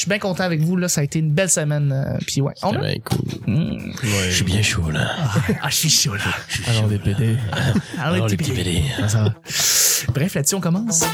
[0.00, 0.76] suis bien content avec vous.
[0.76, 1.92] Là, ça a été une belle semaine.
[1.92, 2.54] euh, puis ouais.
[2.62, 2.78] On a...
[2.78, 3.26] bien cool.
[3.46, 3.92] Mm.
[4.02, 5.10] Je suis bien chaud, là.
[5.62, 6.20] Ah, je suis chaud là.
[6.68, 7.36] Alors, des PD.
[7.98, 8.82] Alors, les les petits.
[10.12, 11.04] Bref, là-dessus, on commence.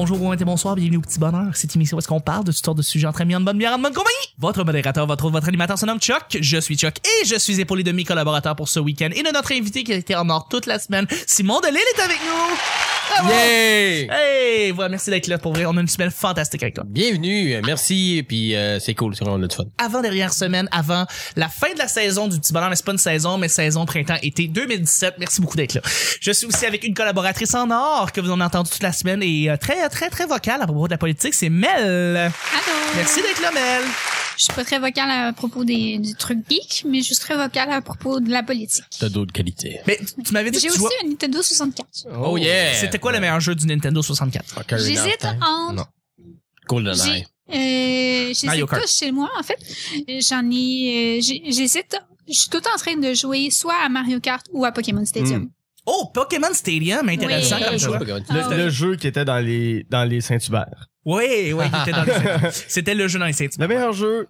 [0.00, 1.54] Bonjour, bon matin, bonsoir, bienvenue au Petit Bonheur.
[1.54, 3.58] Cette émission où est-ce qu'on parle de toutes sortes de sujets entre amis, en bonne
[3.58, 4.16] bière, en bonne compagnie.
[4.38, 6.38] Votre modérateur, votre, votre animateur se nomme Chuck.
[6.40, 9.30] Je suis Chuck et je suis épaulé de mes collaborateurs pour ce week-end et de
[9.30, 11.06] notre invité qui a été en or toute la semaine.
[11.26, 12.89] Simon Delille est avec nous.
[13.28, 14.08] Yay!
[14.10, 15.66] Hey, voilà, merci d'être là pour vrai.
[15.66, 16.84] On a une semaine fantastique avec toi.
[16.86, 19.64] Bienvenue, euh, merci, puis euh, c'est cool, c'est vraiment du fun.
[19.78, 21.06] avant dernière semaine, avant
[21.36, 23.84] la fin de la saison du Petit Bonheur, mais c'est pas une saison, mais saison
[23.86, 25.14] printemps-été 2017.
[25.18, 25.80] Merci beaucoup d'être là.
[26.20, 28.92] Je suis aussi avec une collaboratrice en or que vous en avez entendu toute la
[28.92, 32.16] semaine et euh, très, très, très vocale à propos de la politique, c'est Mel.
[32.16, 32.30] Allô?
[32.96, 33.82] Merci d'être là, Mel.
[34.40, 37.36] Je suis pas très vocale à propos des, du truc geek, mais je suis très
[37.36, 38.84] vocale à propos de la politique.
[38.98, 39.80] T'as d'autres qualités.
[39.86, 40.90] Mais tu m'avais dit J'ai que tu aussi vois...
[41.04, 42.06] un Nintendo 64.
[42.24, 42.72] Oh, yeah!
[42.72, 44.58] C'était quoi le meilleur jeu du Nintendo 64?
[44.62, 45.38] Ocarina of J'hésite Time.
[45.42, 45.74] entre...
[45.74, 45.84] Non.
[46.66, 47.26] GoldenEye.
[47.50, 48.82] J'ai, euh, Mario j'hésite Kart.
[48.82, 49.58] tous chez moi, en fait.
[50.22, 53.76] J'en ai, euh, j'ai- j'hésite, je suis tout le temps en train de jouer soit
[53.84, 55.42] à Mario Kart ou à Pokémon Stadium.
[55.42, 55.50] Mm.
[55.84, 57.64] Oh, Pokémon Stadium, intéressant Oui.
[57.68, 57.90] comme jeu.
[58.30, 60.86] Ah, Le, le jeu qui était dans les, dans les Saint-Hubert.
[61.04, 62.50] Oui, oui, il était dans le...
[62.68, 63.32] C'était le jeu dans les.
[63.58, 64.28] Le meilleur jeu,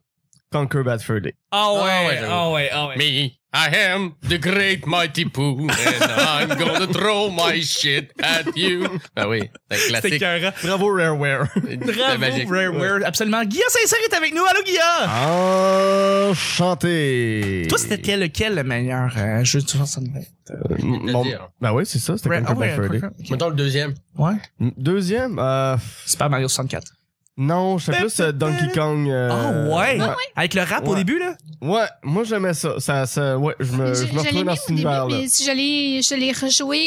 [0.53, 1.35] Conquer Bad Fur Day.
[1.51, 2.33] Ah Ah ouais, j'avoue.
[2.33, 2.97] ah ouais, ah ouais.
[2.97, 8.87] Me, I am the great mighty Pooh, and I'm gonna throw my shit at you.
[9.17, 10.23] Ben oui, c'est classique.
[10.63, 11.49] Bravo Rareware.
[11.57, 12.49] Bravo, magique.
[12.49, 13.45] Rare, Rare, absolument.
[13.45, 14.45] Guillaume Saint-Cyr est avec nous.
[14.45, 16.31] Allô, Guillaume?
[16.31, 17.67] Enchanté.
[17.69, 20.05] Toi, c'était quel, lequel le meilleur euh, jeu de 60
[20.51, 21.25] Euh, mon-.
[21.61, 23.01] Ben oui, c'est ça, c'était Conquer ah Bad ouais, Fur Day.
[23.05, 23.31] ok.
[23.31, 23.95] Mettons le deuxième.
[24.17, 24.35] Ouais.
[24.77, 26.93] Deuxième, euh, Super Mario 64.
[27.41, 29.09] Non, j'étais plus euh, Donkey Kong.
[29.09, 30.01] euh, Ah ouais.
[30.01, 30.07] ouais.
[30.37, 30.99] Avec le rap au Ouais.
[30.99, 31.37] début, là?
[31.63, 32.79] Ouais, moi j'aimais ça.
[32.79, 34.67] Ça, ça, ouais, je me, Je, je me je l'ai retrouvais mis dans au cet
[34.69, 35.17] début, univers-là.
[35.17, 36.79] mais je l'ai, je l'ai rejoué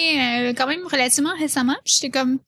[0.49, 1.75] euh, quand même relativement récemment.
[1.83, 2.39] Puis j'étais comme,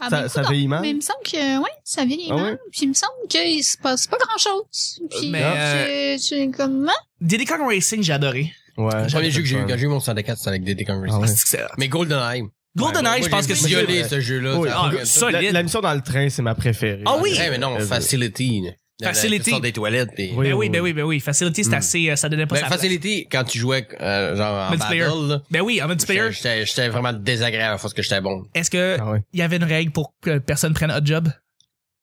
[0.00, 0.50] ah, Ça- ben, ça coudonc.
[0.52, 0.80] vieillit mal?
[0.82, 2.44] Mais il me semble que, ouais, ça vieillit Ah mal.
[2.54, 2.58] ouais?
[2.72, 5.00] Puis il me semble qu'il se passe pas grand chose.
[5.10, 8.52] Puis, Mais, euh, tu es comme, ah, Diddy Kong Racing, j'ai adoré.
[8.76, 8.86] Ouais.
[8.86, 10.84] Le premier j'avais jeu que j'ai eu quand j'ai eu mon 64, c'était avec Diddy
[10.84, 11.16] Kong Racing.
[11.16, 11.28] Ah ouais.
[11.28, 12.42] C'est que c'est- Mais GoldenEye.
[12.76, 14.58] GoldenEye, Ouais, je pense que c'est violé ce jeu-là.
[14.58, 14.90] Oui, ah.
[15.30, 17.02] La, la mission dans le train, c'est ma préférée.
[17.06, 17.32] Ah oui?
[17.38, 18.62] Ouais, mais non, Euh, Facility.
[19.00, 19.50] Dans la- Facility.
[19.50, 20.10] sors des toilettes.
[20.18, 20.30] Et...
[20.36, 20.92] Oui, ben oui, oui, ben oui.
[20.92, 21.20] ben oui.
[21.20, 21.78] Facility, c'était Mm.
[21.78, 22.78] assez, euh, ça donnait pas Ben, sa place.
[22.80, 26.30] Facility, quand tu jouais euh, genre en battle, là, Ben oui, en multiplayer.
[26.30, 28.44] j'étais- vraiment désagréable parce que j'étais bon.
[28.54, 31.28] Est-ce que Ah il y avait une règle pour que personne prenne Hot Job?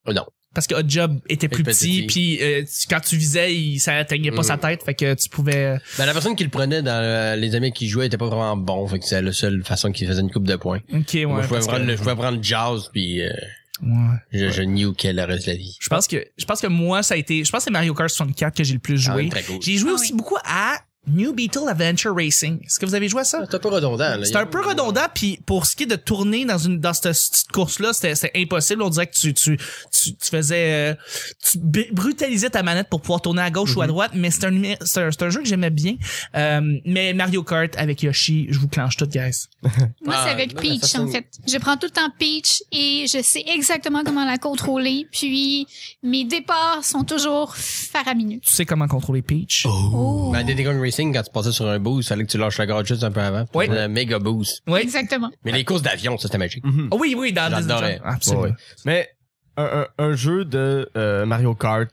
[0.06, 0.26] Oh, non.
[0.54, 2.08] Parce que Hot Job était plus petit, petit.
[2.08, 4.44] puis euh, quand tu visais, il, ça atteignait pas Mm.
[4.44, 5.78] sa tête, fait que tu pouvais...
[5.98, 8.58] Ben, la personne qui le prenait dans euh, les amis qui jouaient était pas vraiment
[8.58, 10.80] bon, fait que c'est la seule façon qu'il faisait une coupe de points.
[10.94, 11.26] Ok, ouais.
[11.26, 13.30] Moi, je pouvais prendre, que- le- je pouvais prendre jazz puis euh,
[13.84, 14.18] Ouais.
[14.32, 15.76] je, je nukais le reste de la vie.
[15.80, 17.96] Je pense que je pense que moi ça a été je pense que c'est Mario
[17.96, 19.30] Kart 64 que j'ai le plus Ah, joué.
[19.48, 19.58] cool.
[19.62, 20.18] J'ai joué Ah aussi oui.
[20.20, 20.76] beaucoup à
[21.08, 22.60] New Beetle Adventure Racing.
[22.64, 23.44] Est-ce que vous avez joué à ça?
[23.50, 24.18] C'est un peu redondant.
[24.18, 24.24] là.
[24.24, 27.14] C'est un peu redondant puis pour ce qui est de tourner dans une dans cette,
[27.14, 29.58] cette course là, c'était c'était impossible, on dirait que tu tu
[29.92, 30.96] tu, tu faisais euh,
[31.44, 31.58] tu
[31.92, 35.24] brutalisais ta manette pour pouvoir tourner à gauche ou à droite, mais c'est un c'est
[35.24, 35.96] un, jeu que j'aimais bien.
[36.36, 39.48] Euh, mais Mario Kart avec Yoshi, je vous clenche tout guys.
[39.64, 41.26] Moi, Ah, c'est avec la Peach, en fait.
[41.48, 45.08] Je prends tout le temps Peach et je sais exactement comment la contrôler.
[45.12, 45.68] Puis,
[46.04, 48.40] mes départs sont toujours faramineux.
[48.44, 49.66] Tu sais comment contrôler Peach?
[49.68, 50.30] Oh.
[50.32, 52.58] Ben, Diddy Kong Racing, quand tu passais sur un boost, il fallait que tu lâches
[52.58, 53.46] la garde juste un peu avant.
[53.54, 53.68] Oui.
[53.70, 54.62] Un méga boost.
[54.68, 54.80] Oui.
[54.82, 55.30] Exactement.
[55.46, 56.64] Mais les courses d'avion, ça c'était magique.
[56.66, 56.90] Mhm.
[56.92, 58.02] Oh oui, oui, dans Disney J'adorais.
[58.04, 58.44] Absolument.
[58.44, 58.52] Ouais.
[58.86, 59.10] Mais
[59.58, 61.90] un, un, un jeu de euh, Mario Kart,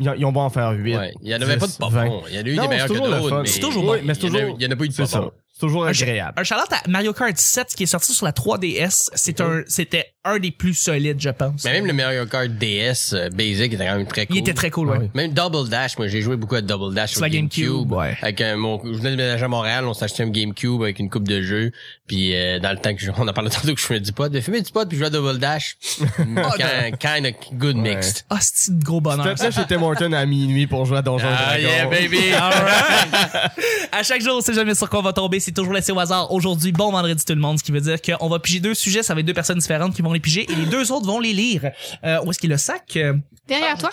[0.00, 0.96] ils, ils ont beau en faire 8.
[0.96, 1.12] Ouais.
[1.22, 2.06] Il y en avait pas de pas 20.
[2.06, 2.22] bons.
[2.28, 3.28] Il y en a eu Non, des meilleurs que d'autres.
[3.28, 3.42] fun.
[3.42, 3.94] mais C'est toujours bon.
[3.94, 5.32] il y en a- mais c'est toujours- Il y en a pas eu de pas.
[5.60, 6.34] C'est toujours Un, agréable.
[6.36, 9.10] un shout-out à Mario Kart 7 qui est sorti sur la 3DS.
[9.14, 11.64] C'est un, c'était un des plus solides, je pense.
[11.64, 14.36] Mais même le Mario Kart DS euh, Basic était quand même très cool.
[14.36, 14.98] Il était très cool, ouais.
[14.98, 15.10] Ouais.
[15.14, 17.92] Même Double Dash, moi j'ai joué beaucoup à Double Dash Sur la GameCube, GameCube.
[17.92, 18.16] ouais.
[18.22, 21.00] Avec un, mon, je venais de déménager à Montréal, on s'est acheté un GameCube avec
[21.00, 21.72] une coupe de jeux.
[22.06, 24.12] Puis euh, dans le temps que je, on en parlait tantôt que je fumais du
[24.12, 25.76] pot, de fumer du pot puis je jouais à Double Dash.
[26.16, 27.94] kind, kind of good Ouais.
[27.96, 28.24] mixed.
[28.30, 29.26] Ah, c'est de gros bonheur.
[29.26, 32.32] Là chez Tim Horton à minuit pour jouer à Donjon Ah yeah baby.
[32.32, 33.50] Alright.
[33.92, 35.40] à chaque jour, on sait jamais sur quoi on va tomber.
[35.48, 36.30] C'est toujours laissé au hasard.
[36.30, 39.02] Aujourd'hui, bon vendredi tout le monde, ce qui veut dire qu'on va piger deux sujets.
[39.02, 41.20] Ça va être deux personnes différentes qui vont les piger et les deux autres vont
[41.20, 41.70] les lire.
[42.04, 42.94] Euh, où est-ce qu'il est le sac?
[42.98, 43.14] Euh,
[43.46, 43.88] Derrière toi.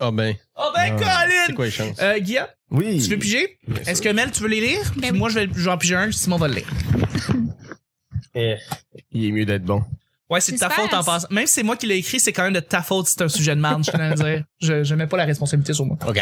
[0.00, 1.56] Oh ben, Oh ben, c'est Colin!
[1.56, 1.96] quoi les chances?
[2.02, 3.00] Euh, Guillaume, Oui.
[3.02, 3.58] tu veux piger?
[3.86, 4.82] Est-ce que Mel, tu veux les lire?
[4.92, 5.18] Puis Ben oui.
[5.18, 6.68] moi, je vais, je vais en piger un, Simon va le lire.
[9.10, 9.82] Il est mieux d'être bon.
[10.28, 11.28] Ouais, c'est de ta faute en passant.
[11.30, 13.22] Même si c'est moi qui l'ai écrit, c'est quand même de ta faute si c'est
[13.24, 14.44] un sujet de merde, je tenais à le dire.
[14.60, 15.96] Je, je mets pas la responsabilité sur moi.
[16.06, 16.20] Ok.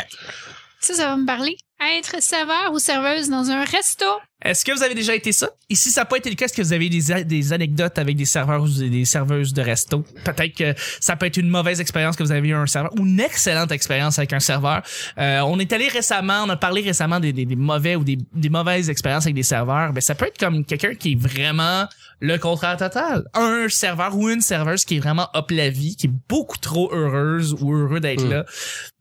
[0.80, 4.04] Ça, ça va me parler être serveur ou serveuse dans un resto.
[4.44, 5.50] Est-ce que vous avez déjà été ça?
[5.68, 7.52] Et si ça n'a pas été le cas, est-ce que vous avez des, a- des
[7.52, 10.04] anecdotes avec des serveurs ou des, serveuses de resto?
[10.24, 13.04] Peut-être que ça peut être une mauvaise expérience que vous avez eu un serveur ou
[13.04, 14.82] une excellente expérience avec un serveur.
[15.18, 18.16] Euh, on est allé récemment, on a parlé récemment des, des, des mauvais ou des,
[18.32, 19.92] des mauvaises expériences avec des serveurs.
[19.92, 21.86] Ben, ça peut être comme quelqu'un qui est vraiment
[22.20, 23.24] le contraire total.
[23.34, 26.92] Un serveur ou une serveuse qui est vraiment up la vie, qui est beaucoup trop
[26.92, 28.30] heureuse ou heureux d'être Mm.
[28.30, 28.44] là,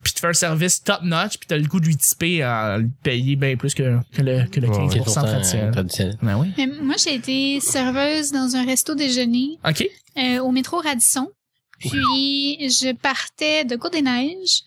[0.03, 2.49] puis te fait un service top notch, puis t'as le goût de lui tiper en
[3.03, 5.71] payer bien plus que, que le, que le Ouais, 15% Qui est pourtant, traditionnel.
[5.71, 6.17] traditionnel.
[6.21, 6.47] Ben oui.
[6.57, 9.87] Mais moi, j'ai été serveuse dans un resto déjeuner OK.
[10.17, 11.29] euh, au métro Radisson.
[11.79, 14.63] Puis, je partais de Côte-des-Neiges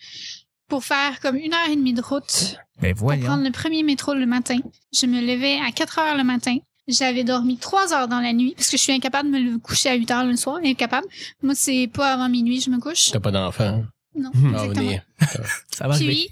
[0.69, 4.14] pour faire comme une heure et demie de route Ben pour prendre le premier métro
[4.14, 4.58] le matin.
[4.93, 6.56] Je me levais à 4 heures le matin.
[6.87, 9.88] J'avais dormi 3 heures dans la nuit parce que je suis incapable de me coucher
[9.91, 10.58] à 8 heures le soir.
[10.64, 11.06] Incapable.
[11.43, 13.11] Moi, c'est pas avant minuit je me couche.
[13.11, 13.82] T'as pas d'enfant.
[14.14, 15.00] Non, Ah, exactement.
[15.70, 15.96] Ça va.
[15.96, 16.28] Puis,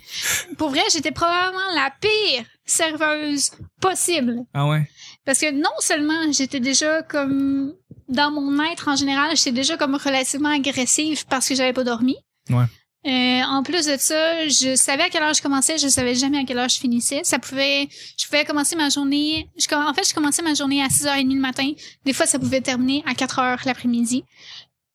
[0.56, 4.44] pour vrai, j'étais probablement la pire serveuse possible.
[4.54, 4.88] Ah ouais?
[5.24, 7.74] Parce que non seulement j'étais déjà comme
[8.08, 12.16] dans mon être en général, j'étais déjà comme relativement agressive parce que j'avais pas dormi.
[12.50, 12.64] Ouais.
[13.06, 16.38] Euh, en plus de ça, je savais à quelle heure je commençais, je savais jamais
[16.38, 17.20] à quelle heure je finissais.
[17.22, 17.88] Ça pouvait,
[18.18, 19.48] je pouvais commencer ma journée.
[19.56, 21.70] Je, en fait, je commençais ma journée à 6h30 le matin.
[22.04, 24.24] Des fois, ça pouvait terminer à 4h l'après-midi,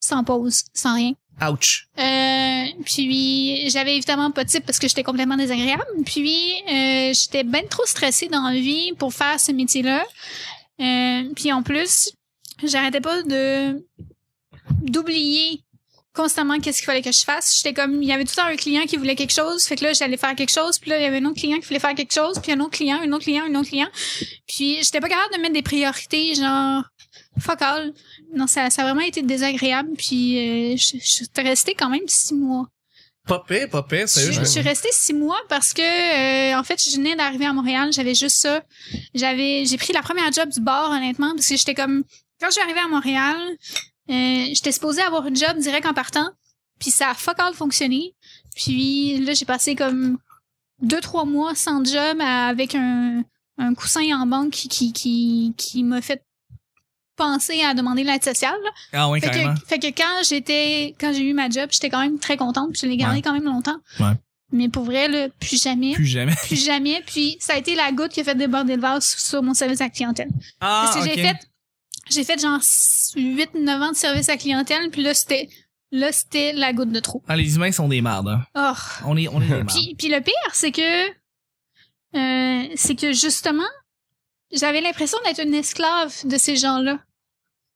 [0.00, 1.12] sans pause, sans rien.
[1.42, 1.88] Ouch.
[1.98, 5.84] Euh, puis j'avais évidemment pas de type parce que j'étais complètement désagréable.
[6.06, 10.04] Puis euh, j'étais ben trop stressée dans la vie pour faire ce métier-là.
[10.80, 12.12] Euh, puis en plus,
[12.62, 13.84] j'arrêtais pas de
[14.80, 15.64] d'oublier
[16.14, 17.56] constamment qu'est-ce qu'il fallait que je fasse.
[17.56, 19.76] J'étais comme il y avait tout le temps un client qui voulait quelque chose, fait
[19.76, 21.66] que là j'allais faire quelque chose, puis là il y avait un autre client qui
[21.66, 23.88] voulait faire quelque chose, puis un autre client, un autre client, un autre client.
[24.46, 26.84] Puis j'étais pas capable de mettre des priorités genre
[27.38, 27.92] fuck all.
[28.34, 29.90] Non, ça, ça a vraiment été désagréable.
[29.96, 32.68] Puis euh, je, je suis restée quand même six mois.
[33.26, 36.78] Pas pire, pas pire, Je, je suis restée six mois parce que euh, en fait,
[36.82, 38.62] je venais d'arriver à Montréal, j'avais juste ça.
[39.14, 42.04] J'avais, j'ai pris la première job du bar honnêtement parce que j'étais comme
[42.38, 43.36] quand je suis arrivée à Montréal,
[44.10, 46.28] euh, j'étais supposée avoir une job direct en partant,
[46.78, 48.14] puis ça a fuck all fonctionné.
[48.54, 50.18] Puis là, j'ai passé comme
[50.82, 53.24] deux trois mois sans job avec un
[53.56, 56.22] un coussin en banque qui qui qui, qui m'a fait
[57.16, 58.56] penser à demander l'aide sociale.
[58.64, 58.70] là.
[58.92, 59.54] Ah Fait carrément.
[59.54, 62.70] que, fait que quand j'étais, quand j'ai eu ma job, j'étais quand même très contente,
[62.72, 63.22] puis je l'ai gardé Ouais.
[63.22, 63.76] quand même longtemps.
[64.00, 64.12] Ouais.
[64.52, 66.34] Mais pour vrai, là, plus jamais, Plus jamais.
[66.46, 67.02] plus jamais.
[67.06, 69.80] Puis ça a été la goutte qui a fait déborder le vase sur mon service
[69.80, 70.28] à la clientèle.
[70.60, 71.16] Ah, Parce que ok.
[71.16, 71.36] j'ai fait,
[72.10, 72.60] j'ai fait genre
[73.16, 75.48] 8, 9 ans de service à clientèle, puis là, c'était,
[75.90, 77.22] là, c'était la goutte de trop.
[77.26, 78.28] Ah, les humains sont des mardes.
[78.28, 78.44] hein.
[78.54, 78.78] Oh.
[79.06, 79.70] On est, on est des mardes.
[79.70, 81.08] Puis, puis le pire, c'est que,
[82.16, 83.62] euh, c'est que justement,
[84.54, 86.98] j'avais l'impression d'être une esclave de ces gens-là.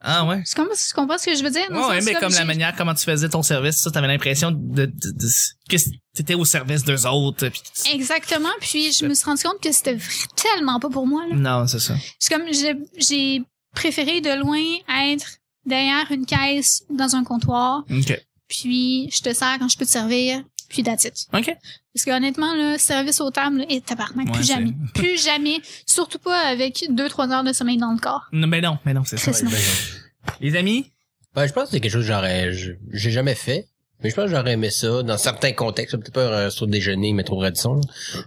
[0.00, 0.44] Ah ouais.
[0.44, 1.66] Tu comprends, tu comprends ce que je veux dire?
[1.70, 4.86] Le Ouais, mais comme la manière comment tu faisais ton service, ça, t'avais l'impression de,
[4.86, 5.28] de, de-
[5.68, 5.76] que
[6.14, 7.48] t'étais au service d'eux autres.
[7.48, 8.48] puis tu- Exactement.
[8.60, 9.98] Puis je me suis rendu compte que c'était
[10.36, 11.26] tellement pas pour moi.
[11.28, 11.34] Là.
[11.34, 11.94] Non, c'est ça.
[12.20, 13.42] C'est comme j'ai j'ai
[13.74, 14.62] préféré de loin
[15.04, 18.20] être derrière une caisse dans un comptoir, Ok.
[18.48, 21.26] puis je te sers quand je peux te servir, puis that's it.
[21.32, 21.46] Ok.
[21.94, 24.72] Parce que honnêtement, le service aux tables, et tabarnak, Ouais, plus jamais.
[24.94, 25.56] plus jamais.
[25.86, 28.26] Surtout pas avec deux, trois heures de sommeil dans le corps.
[28.32, 29.32] Non, mais non, mais non, c'est ça.
[30.40, 30.92] Les amis?
[31.34, 33.66] Ben, je pense que c'est quelque chose que j'aurais, j'ai jamais fait.
[34.02, 35.96] Mais je pense que j'aurais aimé ça dans certains contextes.
[35.96, 37.80] Peut-être pas un resto de déjeuner, métro Radisson.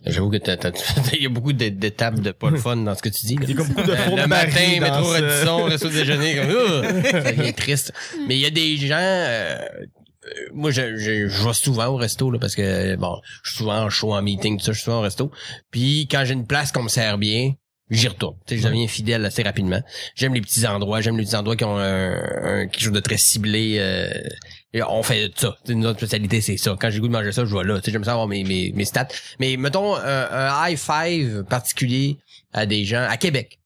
[0.06, 0.72] J'avoue que t'as, t'as-
[1.14, 3.36] il y a beaucoup d'é- d'étapes de pas le fun dans ce que tu dis.
[3.36, 3.44] là.
[3.48, 7.04] Il y a beaucoup de Euh, le matin, métro ce- Radisson, resto de déjeuner, comme,
[7.04, 7.94] ça devient triste.
[8.28, 9.86] Mais il y a des gens, euh, euh,
[10.54, 13.80] moi, je, je, je vais souvent au resto, là, parce que, bon, je suis souvent
[13.84, 15.32] en show, en meeting, tout ça, je suis souvent au resto.
[15.72, 17.54] Puis, quand j'ai une place qu'on me sert bien,
[17.90, 18.36] j'y retourne.
[18.48, 19.82] Tu sais, je deviens fidèle assez rapidement.
[20.16, 23.00] J'aime les petits endroits, j'aime les petits endroits qui ont un, un- quelque chose de
[23.00, 23.78] très ciblé.
[23.80, 24.10] euh,
[24.74, 25.58] et on fait ça.
[25.66, 26.78] Tu sais, notre spécialité, c'est ça.
[26.80, 27.80] Quand j'ai le goût de manger ça, je vais là.
[27.80, 29.08] Tu sais, j'aime ça avoir mes, mes, mes stats.
[29.40, 32.18] Mais mettons un, un high five particulier
[32.54, 33.58] à des gens à Québec.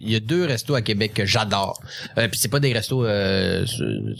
[0.00, 1.80] Il y a deux restos à Québec que j'adore.
[2.16, 3.64] Euh, puis c'est pas des restos euh,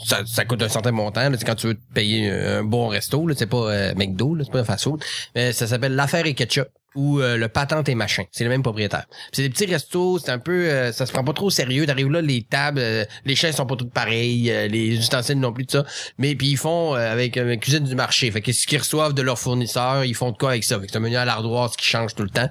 [0.04, 1.30] ça, ça coûte un certain montant.
[1.38, 4.60] C'est quand tu veux te payer un bon resto, c'est pas euh, McDo, c'est pas
[4.60, 5.02] un fast-food.
[5.34, 8.24] Mais ça s'appelle l'affaire et ketchup ou euh, le patente et machin.
[8.32, 9.04] C'est le même propriétaire.
[9.32, 11.86] C'est des petits restos, c'est un peu euh, ça se prend pas trop au sérieux.
[11.86, 15.52] T'arrives là, les tables, euh, les chaises sont pas toutes pareilles, euh, les ustensiles non
[15.52, 15.84] plus de ça.
[16.18, 18.30] Mais puis ils font euh, avec une cuisine du marché.
[18.30, 20.80] Fait que ce qu'ils reçoivent de leurs fournisseurs, ils font de quoi avec ça?
[20.80, 22.48] Fait que c'est un menu à l'ardoise qui change tout le temps.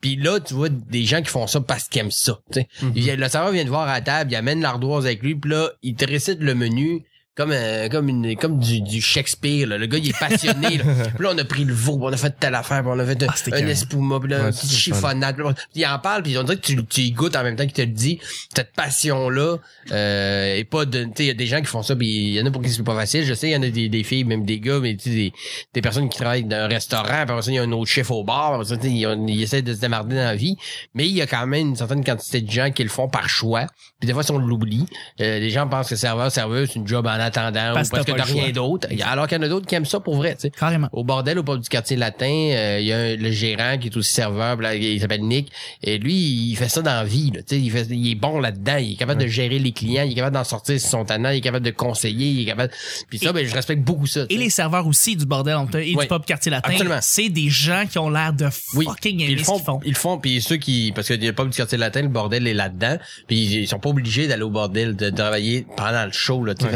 [0.00, 2.38] Puis là, tu vois des gens qui font ça parce qu'ils aiment ça.
[2.82, 5.50] vient- Le serveur vient te voir à la table, il amène l'ardoise avec lui, puis
[5.50, 7.04] là, il te récite le menu
[7.40, 9.78] comme euh, comme une comme du, du Shakespeare là.
[9.78, 10.84] le gars il est passionné là.
[11.14, 12.98] Puis là on a pris le veau puis on a fait telle affaire puis on
[12.98, 13.70] a fait Ah, un carré.
[13.70, 16.84] espuma puis là, Ouais, un chiffonnade puis il en parle puis on dirait que tu,
[16.84, 18.18] tu y goûtes en même temps qu'il te le dit
[18.54, 19.56] cette passion là
[19.92, 22.06] euh, et pas de tu sais il y a des gens qui font ça puis
[22.08, 23.68] il y en a pour qui c'est pas facile je sais il y en a
[23.70, 25.32] des, des filles même des gars mais tu sais des,
[25.74, 27.90] des personnes qui travaillent dans un restaurant puis après ça il y a un autre
[27.90, 30.56] chef au bar puis ça, ils, ils essaient de se démarrer dans la vie
[30.94, 33.28] mais il y a quand même une certaine quantité de gens qui le font par
[33.28, 33.66] choix
[33.98, 34.86] puis des fois si on l'oublie
[35.20, 37.96] euh, les gens pensent que serveur serveuse c'est une job en attendant Parce ou que
[37.96, 40.16] parce que t'as rien d'autre alors qu'il y en a d'autres qui aiment ça pour
[40.16, 40.88] vrai tu sais Carrément.
[40.92, 43.88] au bordel au pub du quartier latin, euh, il y a un- le gérant qui
[43.88, 45.50] est aussi serveur, là, il s'appelle Nick,
[45.82, 46.14] et lui,
[46.50, 48.76] il fait ça dans la vie, là, tu sais, il, fait, il est bon là-dedans,
[48.76, 51.38] il est capable de gérer les clients, il est capable d'en sortir son tannant, il
[51.38, 52.72] est capable de conseiller, il est capable...
[53.08, 54.24] Puis ça, Et- ben, je respecte beaucoup ça.
[54.28, 56.04] Et les serveurs aussi du bordel et Ouais.
[56.04, 56.98] du pub quartier latin, Absolument.
[57.00, 58.84] c'est des gens qui ont l'air de Oui.
[58.86, 59.80] fucking aimer ils le ce qu'ils font, font.
[59.84, 62.54] ils font, puis ceux qui, parce que le pub du quartier latin, le bordel est
[62.54, 62.96] là-dedans,
[63.26, 66.64] puis ils, sont pas obligés d'aller au bordel, de, travailler pendant le show, là, tu
[66.64, 66.70] Ouais,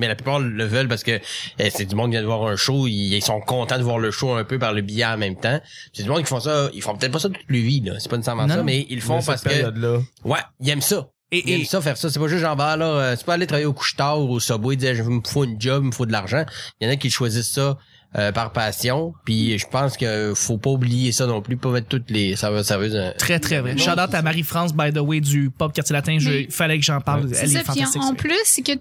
[0.00, 1.20] mais la plupart le veulent parce que
[1.58, 3.82] eh, c'est du monde qui vient de voir un show, ils, ils sont contents de
[3.84, 5.60] voir le show un peu par le billet en même temps.
[5.92, 7.92] C'est du monde qui font ça, ils font peut-être pas ça toute leur vie, là,
[8.00, 9.98] c'est pas nécessairement Non, ça, mais ils le font parce cette que, période-là.
[10.24, 11.08] ouais, ils aiment ça.
[11.32, 12.10] Et, Ils aiment et ça faire ça.
[12.10, 14.40] C'est pas juste genre, bah, là, euh, c'est pas aller travailler au couche-tard ou au
[14.40, 16.44] subway, dire, je me faut une job, il me faut de l'argent.
[16.80, 17.78] Il y en a qui choisissent ça
[18.18, 19.14] euh, par passion.
[19.24, 22.64] Puis je pense que faut pas oublier ça non plus, pas mettre toutes les serveurs
[22.64, 22.96] serveuses.
[22.96, 23.78] euh, très très vrai.
[23.78, 26.16] Shout out à Marie-France, by the way, du pub quartier latin.
[26.18, 27.28] Je, Mais- fallait que j'en parle.
[27.32, 28.02] C'est Elle ça, est puis fantastique.
[28.02, 28.72] en, plus, c'est que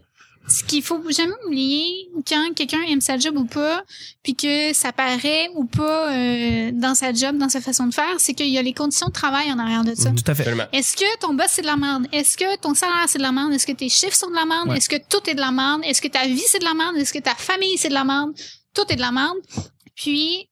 [0.49, 3.83] ce qu'il faut jamais oublier quand quelqu'un aime sa job ou pas,
[4.23, 8.15] puis que ça paraît ou pas euh, dans sa job, dans sa façon de faire,
[8.19, 10.09] c'est qu'il y a les conditions de travail en arrière de ça.
[10.11, 10.47] Tout à fait.
[10.73, 12.07] Est-ce que ton boss c'est de la merde?
[12.11, 13.53] Est-ce que ton salaire c'est de la merde?
[13.53, 14.69] Est-ce que tes chiffres sont de la merde?
[14.69, 14.77] Ouais.
[14.77, 15.81] Est-ce que tout est de la merde?
[15.83, 16.97] Est-ce que ta vie c'est de la merde?
[16.97, 18.31] Est-ce que ta famille c'est de la merde?
[18.73, 19.37] Tout est de la merde.
[19.95, 20.49] Puis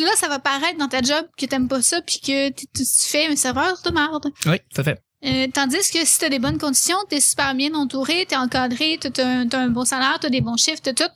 [0.00, 2.84] là, ça va paraître dans ta job que t'aimes pas ça puis que tu tu
[2.84, 4.26] fais un serveur de merde.
[4.46, 5.02] Oui, tout à fait.
[5.24, 9.10] Euh, tandis que si t'as des bonnes conditions, t'es super bien entouré, t'es encadré, t'as,
[9.10, 11.10] t'as un, t'as un bon salaire, t'as des bons chiffres, t'as tout.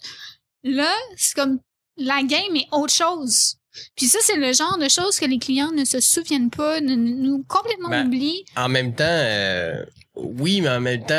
[0.64, 1.60] Là, c'est comme
[1.96, 3.56] la game est autre chose.
[3.96, 6.94] Puis ça, c'est le genre de choses que les clients ne se souviennent pas, ne-
[6.96, 8.44] nous complètement Ben, oublient.
[8.56, 9.84] En même temps, euh,
[10.16, 11.14] oui, mais en même temps,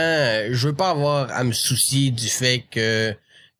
[0.51, 3.15] je veux pas avoir à me soucier du fait que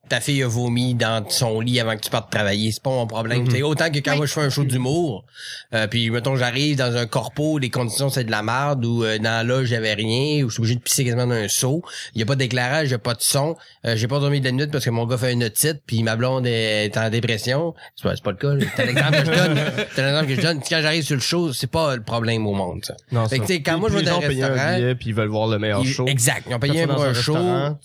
[0.10, 2.72] ta fille a vomi dans son lit avant que tu partes travailler.
[2.72, 3.50] C'est pas mon problème.
[3.50, 4.18] C'est autant que quand Oui.
[4.18, 5.26] moi je fais un show d'humour,
[5.74, 9.18] euh, puis mettons j'arrive dans un corpo, les conditions c'est de la merde ou euh,
[9.18, 11.84] dans là j'avais rien ou je suis obligé de pisser quasiment dans un seau.
[12.16, 13.56] Il y a pas d'éclairage, il y a pas de son.
[13.86, 16.04] Euh, j'ai pas dormi de la nuit parce que mon gars fait une otite puis
[16.04, 17.74] ma blonde est en dépression.
[17.96, 18.66] C'est pas, c'est pas le cas.
[18.76, 19.60] C'est l'exemple que je donne.
[19.96, 20.60] C'est l'exemple que je donne.
[20.70, 22.84] Quand j'arrive sur le show, c'est pas le problème au monde.
[22.84, 22.96] Ça.
[23.12, 25.10] Non, Fait que, quand moi, je vais les dans gens un un restaurant, billet puis
[25.10, 26.06] ils veulent voir le meilleur show.
[26.08, 26.46] Exact.
[26.50, 27.38] Ils ont payé dans un show.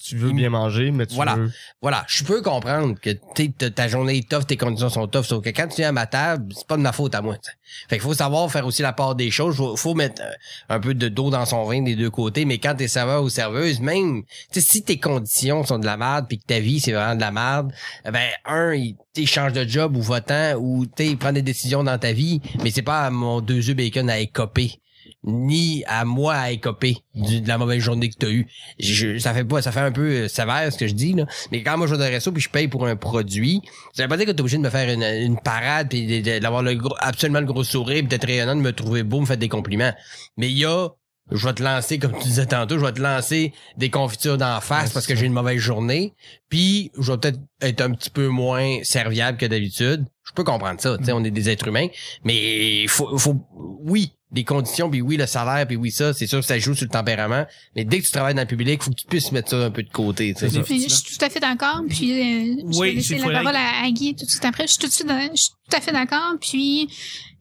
[0.04, 1.36] Tu veux bien manger, mais tu Voilà.
[1.36, 1.50] veux...
[1.80, 2.04] Voilà.
[2.08, 5.50] Je peux comprendre que t'sais, ta- journée est tough, tes conditions sont tough, sauf que
[5.50, 7.36] quand tu viens à ma table, c'est pas de ma faute à moi.
[7.36, 7.52] t'sais.
[7.90, 9.56] Fait qu'il faut savoir faire aussi la part des choses.
[9.56, 10.30] Faut, faut mettre euh,
[10.70, 13.28] un peu de d'eau dans son vin des deux côtés, mais quand t'es serveur ou
[13.28, 17.14] serveuse, même si tes conditions sont de la merde puis que ta vie c'est vraiment
[17.14, 17.72] de la merde,
[18.06, 21.98] eh ben un, il change de job ou votant ou t'sais, prend des décisions dans
[21.98, 24.80] ta vie, mais c'est pas mon deux œufs bacon à écoper
[25.24, 28.46] ni à moi à écoper du- de la mauvaise journée que t'as eue.
[28.78, 31.26] Je, ça fait pas, ça fait un peu euh, sévère ce que je dis là.
[31.52, 33.62] Mais quand moi je vais dans un resto puis je paye pour un produit,
[33.94, 36.62] ça veut pas dire que t'es obligé de me faire une, une parade puis d'avoir
[36.62, 39.48] le gros, absolument le gros sourire d'être rayonnant, de me trouver beau, me faire des
[39.48, 39.92] compliments.
[40.36, 40.88] Mais il y a
[41.30, 44.62] je vais te lancer, comme tu disais tantôt, je vais te lancer des confitures d'en
[44.62, 46.14] face parce que j'ai une mauvaise journée.
[46.48, 50.06] Puis je vais peut-être être un petit peu moins serviable que d'habitude.
[50.24, 51.88] Je peux comprendre ça, tu sais, on est des êtres humains.
[52.24, 56.40] Mais faut, faut, oui, des conditions, puis oui, le salaire, puis oui, ça, c'est sûr
[56.40, 57.46] que ça joue sur le tempérament.
[57.74, 59.70] Mais dès que tu travailles dans le public, faut que tu puisses mettre ça un
[59.70, 60.48] peu de côté, tu sais.
[60.50, 60.66] C'est ça.
[60.68, 61.80] Mais je suis tout à fait d'accord.
[61.88, 64.64] Puis euh, je Oui, vais laisser la parole à, à Guy tout de suite après.
[64.66, 66.34] Je suis tout de suite, dans- je suis tout à fait d'accord.
[66.40, 66.88] Puis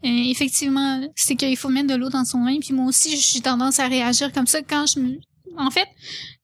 [0.06, 2.58] euh, effectivement, c'est qu'il faut mettre de l'eau dans son vin.
[2.60, 5.18] Puis moi aussi, j'ai tendance à réagir comme ça quand je me.
[5.58, 5.88] En fait,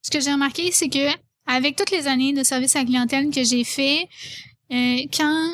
[0.02, 1.08] ce que j'ai remarqué, c'est que
[1.48, 4.08] avec toutes les années de service à la clientèle que j'ai fait,
[4.74, 5.50] euh, quand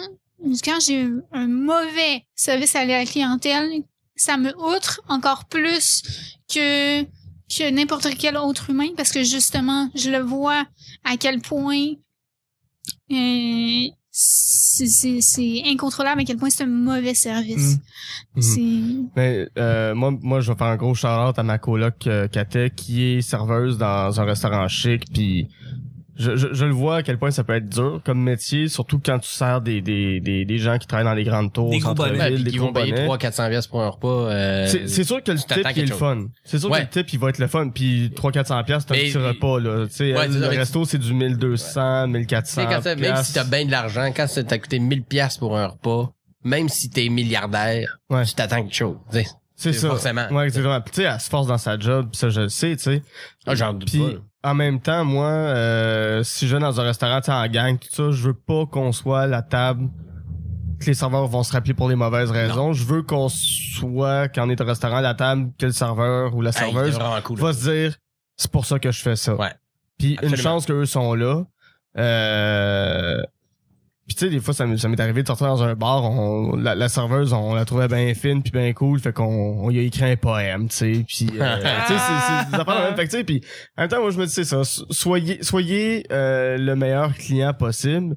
[0.64, 3.70] quand j'ai eu un mauvais service à la clientèle,
[4.20, 6.04] ça me outre encore plus
[6.54, 10.66] que que n'importe quel autre humain parce que justement, je le vois
[11.04, 11.94] à quel point
[13.12, 17.78] euh, c'est- incontrôlable à quel point c'est un mauvais service.
[18.36, 18.42] Mhm.
[18.42, 22.28] C'est Mais euh, moi, moi, je vais faire un gros shout-out à ma coloc euh,
[22.28, 25.48] Kate, qui est serveuse dans un restaurant chic, puis
[26.20, 29.00] je, je, je le vois à quel point ça peut être dur comme métier, surtout
[29.04, 31.80] quand tu sers des, des, des, des gens qui travaillent dans les grandes tours, Des
[31.80, 32.20] gros bonnets.
[32.20, 33.06] Ouais, des qui vont payer bonnets.
[33.06, 34.08] 3 400 pièces pour un repas.
[34.08, 36.26] euh, C'est c'est sûr que le il est le fun.
[36.44, 36.80] C'est sûr Ouais.
[36.80, 37.70] que le tip il va être le fun.
[37.70, 39.88] Puis 300-400 pièces c'est un petit repas là.
[39.88, 42.62] Tu sais, Ouais, elle, ça, le resto c'est du 1200, Tu 1400.
[42.62, 45.38] sais, quand t'as- même si t'as bien de l'argent, quand ça t'a coûté 1000 pièces
[45.38, 46.12] pour un repas,
[46.44, 48.26] même si t'es milliardaire, Ouais.
[48.26, 48.98] tu t'attends quelque chose.
[49.12, 49.26] tu sais.
[49.56, 49.88] c'est ça.
[49.90, 50.28] Forcément.
[50.32, 50.80] Ouais, exactement.
[50.82, 52.84] Puis tu sais, elle se force dans sa job, puis ça je le sais, tu
[52.84, 53.04] sais.
[53.46, 54.20] Ah, j'en doute pas.
[54.44, 57.78] En même temps, moi, euh, si je vais dans un restaurant tu sais, en gang,
[57.78, 59.90] tout ça, je veux pas qu'on soit la table
[60.80, 62.72] que les serveurs vont se rappeler pour les mauvaises raisons.
[62.72, 66.34] Je veux qu'on soit, quand on est au restaurant, à la table, que le serveur
[66.36, 67.40] ou la serveuse cool.
[67.40, 67.96] va se dire,
[68.38, 69.36] c'est pour ça que je fais ça.
[69.36, 69.54] Ouais.
[69.98, 71.44] Puis une chance qu'eux sont là.
[71.98, 73.22] Euh...
[74.10, 76.74] Puis tu sais, des fois, ça m'est arrivé de sortir dans un bar, on, la,
[76.74, 79.24] la serveuse, on la trouvait bien fine puis bien cool, fait qu'on
[79.64, 82.76] on y a écrit un poème, tu sais, puis euh, tu sais, c'est des affaires
[82.82, 82.96] de même.
[82.96, 83.42] Fait que tu sais, puis
[83.78, 87.14] en même temps, moi je me dis c'est ça, so- soyez soyez euh, le meilleur
[87.14, 88.16] client possible.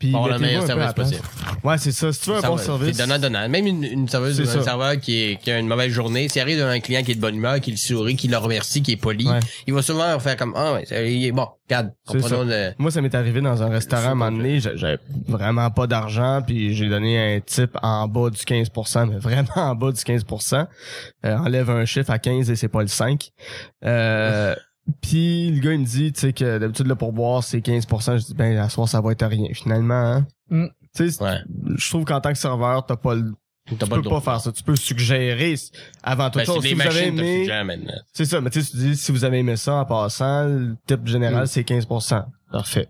[0.00, 1.20] Puis Bon, le meilleur service possible.
[1.62, 2.10] Ouais, c'est ça.
[2.12, 2.96] Si tu veux un bon service.
[2.96, 3.46] C'est donnant, donnant.
[3.50, 6.40] Même une, une serveuse ou un serveur qui, est, qui a une mauvaise journée, s'il
[6.40, 8.92] arrive un client qui est de bonne humeur, qui le sourit, qui le remercie, qui
[8.92, 9.40] est poli, Ouais.
[9.66, 12.70] il va souvent faire comme, ah ouais, il est bon, regarde, comprenons le...
[12.78, 15.86] Moi, ça m'est arrivé dans un restaurant à un moment donné, j'a- j'avais vraiment pas
[15.86, 20.00] d'argent, puis j'ai donné un type en bas du 15%, mais vraiment en bas du
[20.00, 20.66] 15%.
[21.26, 23.28] Euh, enlève un chiffre à 15 et c'est pas le 5.
[23.84, 24.54] Euh,
[25.00, 28.18] puis le gars, il me dit, tu sais, que d'habitude, le pourboire, c'est 15%.
[28.18, 30.26] Je dis, ben, à soir, ça va être rien, finalement, hein.
[30.50, 30.66] Mm.
[30.96, 31.38] Tu sais, Ouais.
[31.76, 33.32] je trouve qu'en tant que serveur, t'as pas le...
[33.68, 34.50] Tu pas peux le pas faire ça.
[34.50, 35.54] Tu peux suggérer
[36.02, 36.64] avant toute Ben, c'est chose.
[36.64, 37.46] Si vous avez aimé,
[38.12, 40.76] c'est ça, mais tu sais, tu dis, si vous avez aimé ça en passant, le
[40.86, 41.46] type général, Mm.
[41.46, 42.24] c'est 15%.
[42.50, 42.88] Parfait.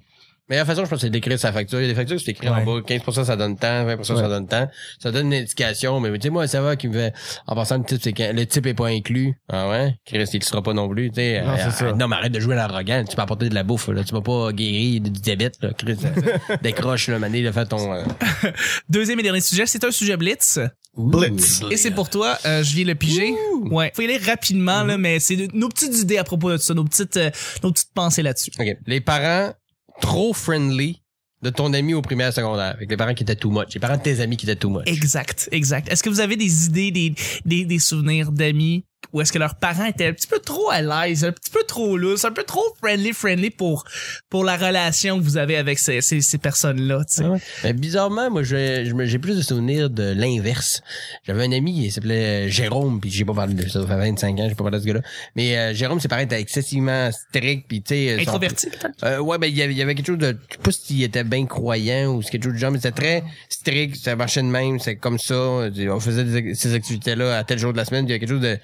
[0.50, 1.80] Meilleure façon, je pense, c'est d'écrire sa facture.
[1.80, 2.64] Il y a des factures, c'est écrit en Ouais.
[2.64, 4.28] bas, 15% ça donne temps, 20% ça Ouais.
[4.28, 4.68] donne temps.
[4.98, 7.14] Ça donne une indication, mais tu sais, moi, ça va qui me fait,
[7.46, 9.34] en passant, le type, c'est le type est pas inclus.
[9.48, 9.94] Ah ouais?
[10.04, 11.40] Chris, il le sera pas non plus, tu sais.
[11.42, 11.92] Non, Euh, ça.
[11.92, 13.04] non, mais arrête de jouer à l'arrogant.
[13.08, 14.02] Tu peux apporter de la bouffe, là.
[14.04, 15.70] Tu vas pas guérir du diabète, là.
[15.76, 18.02] Chris, euh, décroche, là, mané, là, fais ton, euh,
[18.88, 20.58] Deuxième et dernier sujet, c'est un sujet blitz.
[20.96, 21.62] Blitz.
[21.70, 23.32] Et c'est pour toi, euh, je viens le piger.
[23.70, 23.92] Ouais.
[23.94, 26.74] Faut y aller rapidement, là, mais c'est de- nos petites idées à propos de ça,
[26.74, 27.30] nos petites, euh,
[27.62, 28.50] nos petites pensées là-dessus.
[28.58, 28.76] OK.
[28.86, 29.52] Les parents
[30.00, 31.02] trop friendly
[31.42, 32.74] de ton ami au primaire secondaire.
[32.74, 33.74] Avec les parents qui étaient too much.
[33.74, 34.82] Les parents de tes amis qui étaient too much.
[34.86, 35.90] Exact, exact.
[35.90, 37.14] Est-ce que vous avez des idées, des,
[37.44, 40.82] des, des souvenirs d'amis où est-ce que leurs parents étaient un petit peu trop à
[40.82, 43.84] l'aise, un petit peu trop loose, un peu trop friendly, friendly pour,
[44.28, 47.24] pour la relation que vous avez avec ces, ces, ces personnes-là, tu sais?
[47.24, 47.38] Ouais.
[47.64, 50.82] Mais bizarrement, moi, j'ai je me- j'ai plus de souvenirs de l'inverse.
[51.26, 54.38] J'avais un ami, il s'appelait Jérôme, puis j'ai pas parlé de ça, ça fait 25
[54.38, 55.00] ans, j'ai pas parlé de ce gars-là.
[55.34, 58.14] Mais euh, Jérôme, c'est pareil, était excessivement strict, puis tu sais...
[58.16, 59.04] son- Introverti, peut-être?
[59.04, 60.38] Euh, ouais, ben il y avait, il y avait quelque chose de...
[60.50, 63.24] Je sais pas s'il était bien croyant ou quelque chose du genre, mais c'était très
[63.48, 65.34] strict, ça marchait de même, c'est comme ça.
[65.34, 68.20] On faisait des- ces activités-là à tel jour de la semaine, puis il y a
[68.20, 68.56] quelque chose de...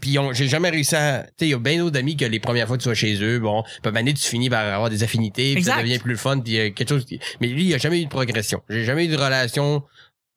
[0.00, 1.22] puis j'ai jamais réussi à...
[1.24, 2.94] Tu sais, il y a bien d'autres amis que les premières fois que tu vas
[2.94, 6.12] chez eux, bon, puis donné, tu finis par avoir des affinités, puis ça devient plus
[6.12, 7.04] le fun, puis euh, quelque chose...
[7.04, 8.62] qui- Mais lui, il a jamais eu de progression.
[8.68, 9.82] J'ai jamais eu de relation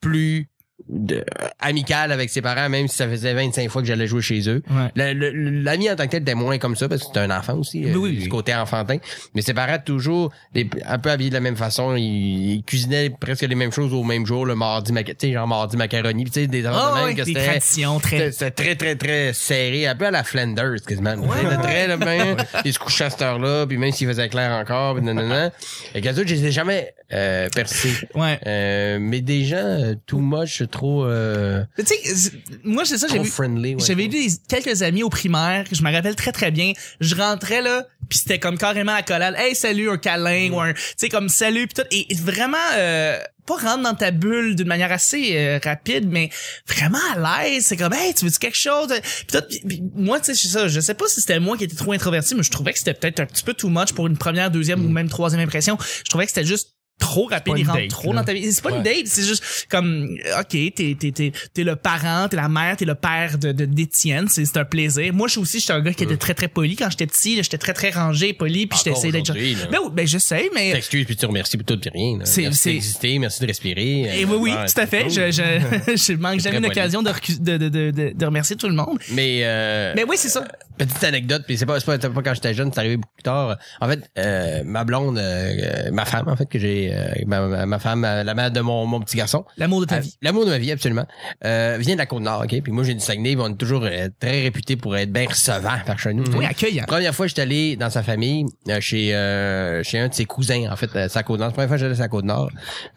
[0.01, 0.47] plus
[0.89, 1.25] de,
[1.59, 4.61] amicale avec ses parents, même si ça faisait 25 fois que j'allais jouer chez eux.
[4.69, 5.13] Ouais.
[5.13, 7.31] Le- le- L'ami en tant que tel était moins comme ça parce que c'était un
[7.37, 8.29] enfant aussi, Oui, euh, oui, du oui.
[8.29, 8.97] côté enfantin.
[9.33, 11.95] Mais ses parents toujours des- un peu habillés de la même façon.
[11.95, 15.33] Ils, ils cuisinaient presque les mêmes choses au même jour, le mardi, maca- tu sais,
[15.33, 18.31] genre mardi macaroni, tu sais, des Ah, même ouais, que des traditions très...
[18.31, 21.15] c'était très, très, très serré, un peu à la Flanders, quasiment.
[21.41, 24.51] C'était très, là, ben, il se couchait à cette heure-là, puis même s'il faisait clair
[24.51, 25.51] encore, puis nanana.
[25.95, 27.93] Et qu'à je les ai jamais, euh, percés.
[28.15, 28.39] Ouais.
[28.45, 32.31] Euh, mais des gens, euh, too much, trop, euh, Tu sais,
[32.63, 33.25] moi, c'est ça, vu...
[33.25, 33.83] friendly, ouais.
[33.85, 36.73] J'avais eu des- quelques amis au primaire, je me rappelle très très bien.
[36.99, 39.35] Je rentrais là, puis c'était comme carrément la collade.
[39.37, 41.87] Hey, salut, un câlin ou un, tu sais comme salut puis tout.
[41.91, 46.29] Et vraiment, euh, pas rentrer dans ta bulle d'une manière assez euh, rapide, mais
[46.67, 47.65] vraiment à l'aise.
[47.65, 50.67] C'est comme hey, tu veux quelque chose Puis tout, puis- moi, tu sais, c'est ça.
[50.67, 52.93] Je sais pas si c'était moi qui étais trop introverti, mais je trouvais que c'était
[52.93, 55.77] peut-être un petit peu too much pour une première, deuxième ou même troisième impression.
[55.79, 58.19] Je trouvais que c'était juste trop rapide, il rentre date, trop là.
[58.19, 58.51] dans ta vie.
[58.51, 62.35] C'est pas une date, c'est juste comme OK, t'es t'es t'es t'es le parent, t'es
[62.37, 65.13] la mère, t'es le père de de- d'Étienne, c'est c'est un plaisir.
[65.13, 67.35] Moi, je suis aussi j'étais un gars qui était très très poli quand j'étais petit,
[67.35, 69.31] là, j'étais très très rangé, poli, puis j'étais essayé d'être.
[69.33, 72.19] Ben oui, ben je sais, mais T'excuses puis tu remercies tout puis rien.
[72.23, 74.19] C'est- Merci c'est- d'exister, merci de respirer.
[74.21, 75.09] et oui, oui, Ouais, tout à fait.
[75.09, 78.73] Je, je, je manque jamais l'occasion de, de, de, de, de, de remercier tout le
[78.75, 78.99] monde.
[79.11, 80.47] Mais, euh, Mais oui, c'est ça.
[80.77, 83.13] Petite anecdote, puis c'est pas, c'est pas, c'est pas quand j'étais jeune, c'est arrivé beaucoup
[83.15, 83.57] plus tard.
[83.81, 87.79] En fait, euh, ma blonde, euh, ma femme, en fait, que j'ai, euh, ma, ma-
[87.79, 90.15] femme, euh, la mère de mon, mon petit garçon, L'amour de ta Euh, vie.
[90.21, 91.05] L'amour de ma vie, absolument.
[91.45, 92.61] Euh, vient de la Côte-Nord, OK?
[92.61, 93.85] Puis moi, j'ai du Saguenay, puis on est toujours
[94.19, 96.23] très réputé pour être bien recevant par chez nous.
[96.35, 96.85] Oui, accueillant.
[96.87, 98.45] Première fois, j'étais allé dans sa famille,
[98.79, 101.51] chez euh, chez un de ses cousins, en fait, sa côte nord.
[101.53, 102.49] Première fois, j'allais à sa côte nord,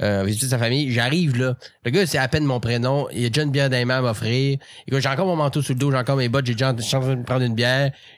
[0.03, 0.93] euh, visiter sa famille.
[0.93, 1.57] J'arrive là.
[1.85, 3.07] Le gars, c'est à peine mon prénom.
[3.12, 4.59] Il a déjà une bière mains à m'offrir.
[4.87, 6.73] Écoute, j'ai encore mon manteau sur le dos, j'ai encore mes bottes, j'ai déjà en
[6.75, 7.69] de prendre une bière.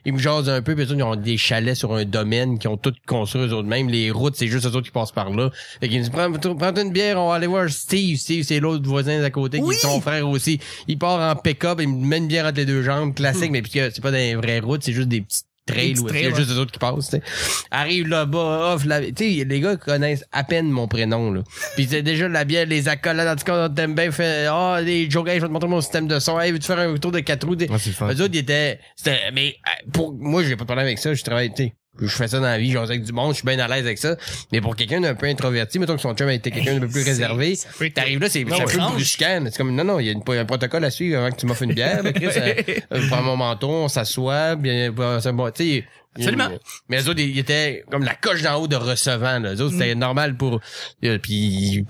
[0.05, 2.77] Il me jase un peu, puis ils ont des chalets sur un domaine qui ont
[2.77, 3.89] tout construit eux autres mêmes.
[3.89, 5.51] Les routes, c'est juste eux autres qui passent par là.
[5.81, 8.17] Fait qu'il me dit, prends, prends une bière, on va aller voir Steve.
[8.19, 9.75] Steve, c'est l'autre voisin d'à côté, Oui!
[9.75, 10.59] qui est son frère aussi.
[10.89, 13.63] Il part en pick-up, il me met une bière entre les deux jambes, classique, mais
[13.63, 16.27] puisque c'est pas des vraies routes, c'est juste des petites trail Des petits il y
[16.27, 17.23] a juste les autres qui passent, tu sais.
[17.71, 21.43] Arrive là-bas, offre la, tu sais, les gars connaissent à peine mon prénom, là.
[21.77, 24.81] Puis c'est déjà la bière, les accolades, en tout cas, on t'aime bien, fait, ah,
[24.83, 26.97] les jokes, hey, je vais te montrer mon système de son, hey, veux-tu faire un
[26.97, 27.57] tour de quatre roues?
[27.57, 28.09] Des- Ouais, c'est le fun.
[28.13, 31.15] Eux autres, ils étaient, c'était, mais, euh, pour, moi, j'ai pas de problème avec ça,
[31.15, 31.75] je travaille, tu sais.
[32.01, 33.85] Je fais ça dans la vie, j'ose avec du monde, je suis bien à l'aise
[33.85, 34.17] avec ça.
[34.51, 37.05] Mais pour quelqu'un d'un peu introverti, mettons que son chum était quelqu'un d'un peu plus
[37.05, 37.59] réservé,
[37.95, 39.45] t'arrives là, c'est un peu brusquant.
[39.45, 41.45] C'est comme, non, non, il y a une- un protocole à suivre avant que tu
[41.47, 42.29] m'offres une bière, là, Chris.
[42.37, 42.55] euh,
[42.95, 45.85] euh, prends mon manteau, on s'assoit, bien, c'est bon, tu sais.
[46.15, 46.49] Absolument.
[46.91, 49.53] Mais les autres, ils étaient comme la coche d'en haut de recevant, là.
[49.55, 50.61] Les autres, c'était normal pour,
[51.05, 51.85] euh, puis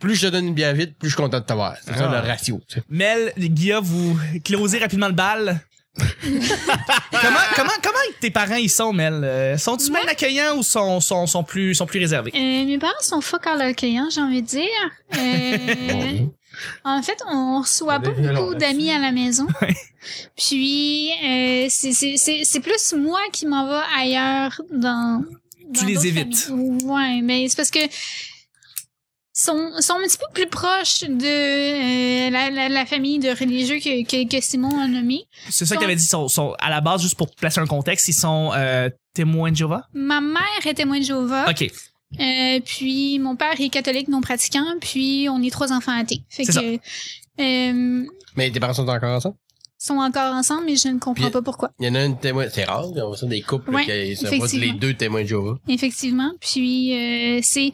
[0.00, 1.74] plus, je te donne une bière vite, plus je suis content de t'avoir.
[1.84, 2.20] C'est ça Ah.
[2.22, 2.82] le ratio, tu sais.
[2.88, 5.60] Mel, Guilla, vous closez rapidement le bal.
[7.10, 9.22] comment, comment, comment tes parents ils sont, Mel?
[9.24, 12.32] Euh, Sont-ils bien accueillants ou sont, sont, sont plus, sont plus réservés?
[12.34, 14.68] Euh, mes parents sont fuck all accueillants, j'ai envie de dire.
[15.16, 16.18] Euh,
[16.84, 19.46] en fait, on reçoit pas beaucoup d'amis à la maison.
[20.36, 25.22] Puis, euh, c'est- c'est c'est- c'est plus moi qui m'en vais ailleurs dans.
[25.74, 26.36] Tu les évites.
[26.36, 26.84] familles.
[26.84, 27.78] Ouais, mais c'est parce que
[29.40, 33.76] sont, sont un petit peu plus proches de euh, la, la, la famille de religieux
[33.78, 35.24] que, que, que Simon a nommé.
[35.48, 37.66] C'est ça que Sont- t'avais dit, sont, sont, à la base, juste pour placer un
[37.66, 39.86] contexte, ils sont euh, témoins de Jéhovah?
[39.94, 41.48] Ma mère est témoin de Jéhovah.
[41.50, 41.70] OK.
[42.18, 46.22] Euh, puis mon père est catholique non pratiquant, puis on est trois enfants athées.
[46.30, 46.78] Fait que
[47.40, 49.36] euh, Mais tes parents sont encore ensemble?
[49.78, 51.70] Sont encore ensemble, mais je ne comprends Puis- pas pourquoi.
[51.78, 54.16] Il y en a une témoin, c'est rare, on voit ça des couples, Ouais, qui
[54.16, 55.56] sont les deux témoins de Jéhovah.
[55.68, 56.32] Effectivement.
[56.40, 57.72] Puis euh, c'est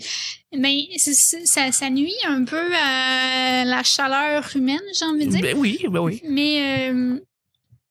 [0.57, 5.41] ben ça, ça nuit un peu à la chaleur humaine, j'ai envie de dire.
[5.41, 6.21] Ben oui, ben oui.
[6.29, 7.19] Mais euh,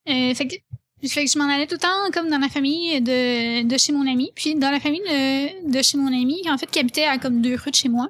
[0.10, 0.56] euh, fait que
[1.10, 3.92] fait que je m'en allais tout le temps comme dans la famille de, de chez
[3.92, 4.32] mon ami.
[4.36, 7.42] Puis dans la famille de, de chez mon ami, en fait, qui habitait à comme
[7.42, 8.08] deux rues de chez moi,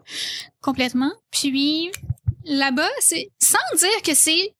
[0.62, 1.12] complètement.
[1.32, 1.89] Puis
[2.45, 4.53] là-bas, c'est sans dire que c'est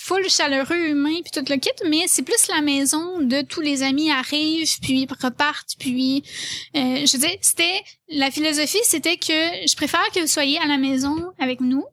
[0.00, 3.82] full chaleureux humain puis tout le kit, mais c'est plus la maison de tous les
[3.82, 6.22] amis arrivent puis repartent puis
[6.76, 9.32] euh, je veux dire, c'était la philosophie, c'était que
[9.68, 11.84] je préfère que vous soyez à la maison avec nous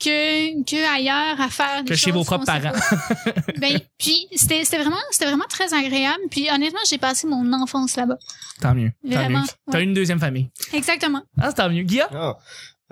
[0.00, 2.72] que que ailleurs à faire des Que chez vos propres parents.
[3.58, 7.96] ben puis c'était c'était vraiment c'était vraiment très agréable puis honnêtement j'ai passé mon enfance
[7.96, 8.16] là-bas
[8.60, 8.92] Tant mieux.
[9.02, 9.46] Tant Vraiment, mieux.
[9.70, 9.84] T'as ouais.
[9.84, 10.50] une deuxième famille.
[10.72, 11.82] exactement Ah, c'est tant mieux.
[11.82, 12.08] Guilla?
[12.12, 12.38] Ah.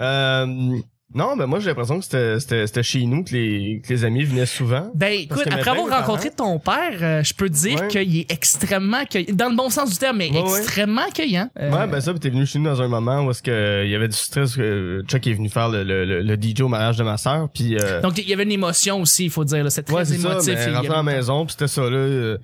[0.01, 0.79] Euh,
[1.15, 4.05] non, ben moi j'ai l'impression que c'était- c'était c'était chez nous que les, que les
[4.05, 4.91] amis venaient souvent.
[4.95, 7.89] Ben écoute, après avoir parents- rencontré ton père, euh, je peux dire Ouais.
[7.89, 9.35] qu'il est extrêmement accueillant.
[9.35, 10.59] Dans le bon sens du terme, mais Ouais, ouais.
[10.59, 11.49] extrêmement accueillant.
[11.59, 13.85] Euh, Ouais, ben ça, pis t'es venu chez nous dans un moment où est-ce que
[13.85, 16.61] il y avait du stress que Chuck est venu faire le, le, le, le DJ
[16.61, 19.31] au mariage de ma sœur, puis euh, Donc il y avait une émotion aussi, il
[19.31, 19.65] faut dire.
[19.65, 19.71] là.
[19.71, 20.55] C'est très ouais, c'est ça, émotif.
[20.57, 22.37] mais et rentrer à la maison, puis c'était ça là.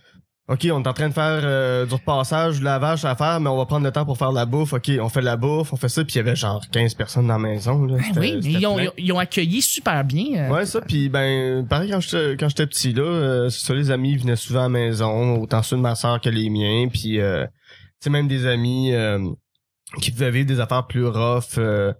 [0.46, 3.48] OK, on est en train de faire euh, du repassage, du lavage à faire, mais
[3.48, 4.74] on va prendre le temps pour faire la bouffe.
[4.74, 7.28] OK, on fait la bouffe, on fait ça, puis il y avait genre 15 personnes
[7.28, 7.82] dans la maison.
[7.86, 7.96] Là.
[7.96, 10.26] Ben C'était- oui, ils ont, ils ont- accueilli super bien.
[10.36, 10.50] euh.
[10.52, 13.90] Ouais, ça, puis ben, pareil, quand j'étais, quand j'étais petit, là, euh, c'est ça, les
[13.90, 17.20] amis venaient souvent à la maison, autant ceux de ma soeur que les miens, puis
[17.20, 17.50] euh, tu
[18.00, 19.18] sais, même des amis euh,
[20.02, 21.94] qui pouvaient vivre des affaires plus rough euh,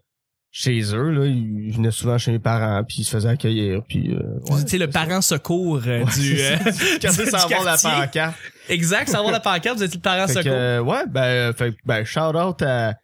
[0.57, 4.15] chez eux, là, ils venaient souvent chez mes parents, puis ils se faisaient accueillir, puis...
[4.15, 6.57] Euh, Vous étiez le parent secours euh, du, euh,
[7.01, 8.37] Casser du sans avoir la pancarte.
[8.69, 10.53] Exact, sans avoir la pancarte, vous étiez le parent Fait secours.
[10.55, 12.95] euh, ouais, ben, fait, que, ben, shout out à,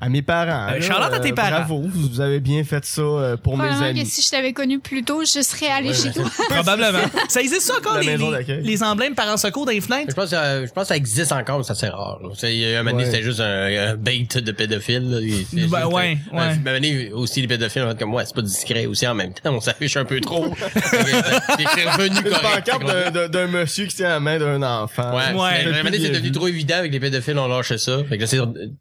[0.00, 0.72] à mes parents.
[0.72, 1.50] Euh, à tes parents.
[1.50, 4.06] Bravo, vous vous avez bien fait ça euh, pour mes probablement que amis.
[4.06, 6.98] si je t'avais connu plus tôt je serais Ouais, chez toi Probablement.
[7.28, 8.62] ça existe ça encore, La les, maison les, d'accueil.
[8.64, 10.14] les emblèmes parents secours dans les Je fenêtres?
[10.14, 12.18] pense, que, je pense que ça existe encore, mais ça c'est rare.
[12.22, 12.30] là.
[12.36, 13.10] C'est- il y a Un moment donné, Ouais.
[13.10, 15.10] c'était juste un, un bait de pédophile.
[15.10, 15.20] Là.
[15.20, 16.42] Il- c'est Ben juste- ouais, un- ouais.
[16.42, 19.14] Un moment donné, aussi, les pédophiles, on fait comme moi, c'est pas discret aussi en
[19.14, 19.52] même temps.
[19.54, 20.52] On s'affiche un peu trop.
[20.90, 22.66] c'est revenu Une correct.
[22.66, 25.14] pancarte d'un- d'un d'un monsieur qui tient la main d'un enfant.
[25.16, 25.58] Ouais, Ouais.
[25.64, 27.98] Depuis un moment donné, c'est devenu trop évident avec les pédophiles, on lâchait ça.
[28.08, 28.38] Fait que là, c'est-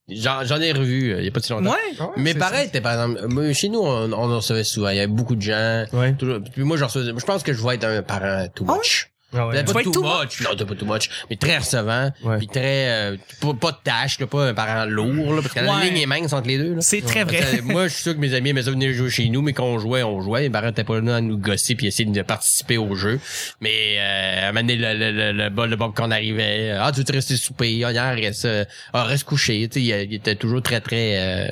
[0.10, 1.72] j'en, j'en ai revu euh, il y a pas si longtemps.
[1.72, 2.00] Ouais.
[2.00, 4.89] Ouais, Mais pareil, t'es, par exemple, chez nous, on, on en recevait souvent.
[4.89, 5.86] Il y avait beaucoup de gens.
[5.94, 6.13] Ouais.
[6.13, 8.74] Toujours- Puis moi, je recevais, je pense que je vais être un parent too Ah
[8.78, 9.10] much.
[9.36, 9.63] Ah ouais.
[9.63, 10.41] Pas too much.
[10.41, 11.10] Non, pas too much.
[11.30, 12.12] Mais très recevant.
[12.24, 12.38] Ouais.
[12.38, 15.60] Puis très, euh, pas, pas de tâches, là, pas un parent lourd, là, parce que
[15.60, 16.82] la ligne est mince entre les deux, là.
[16.82, 17.39] C'est très vrai.
[17.58, 19.54] que moi, je suis sûr que mes amis aimaient ça venir jouer chez nous, mais
[19.54, 20.41] quand on jouait, on jouait.
[20.43, 23.19] Mes parents étaient pas là à nous gosser puis essayer de participer au jeu.
[23.62, 26.72] Mais euh, à un moment donné, le, le, le, le bol de Bob qu'on arrivait,
[26.72, 29.67] euh, ah, tu veux te rester souper, ah, hier, reste, euh, ah, reste couché.
[29.69, 31.17] Tu sais, il, il était toujours très, très...
[31.17, 31.48] euh,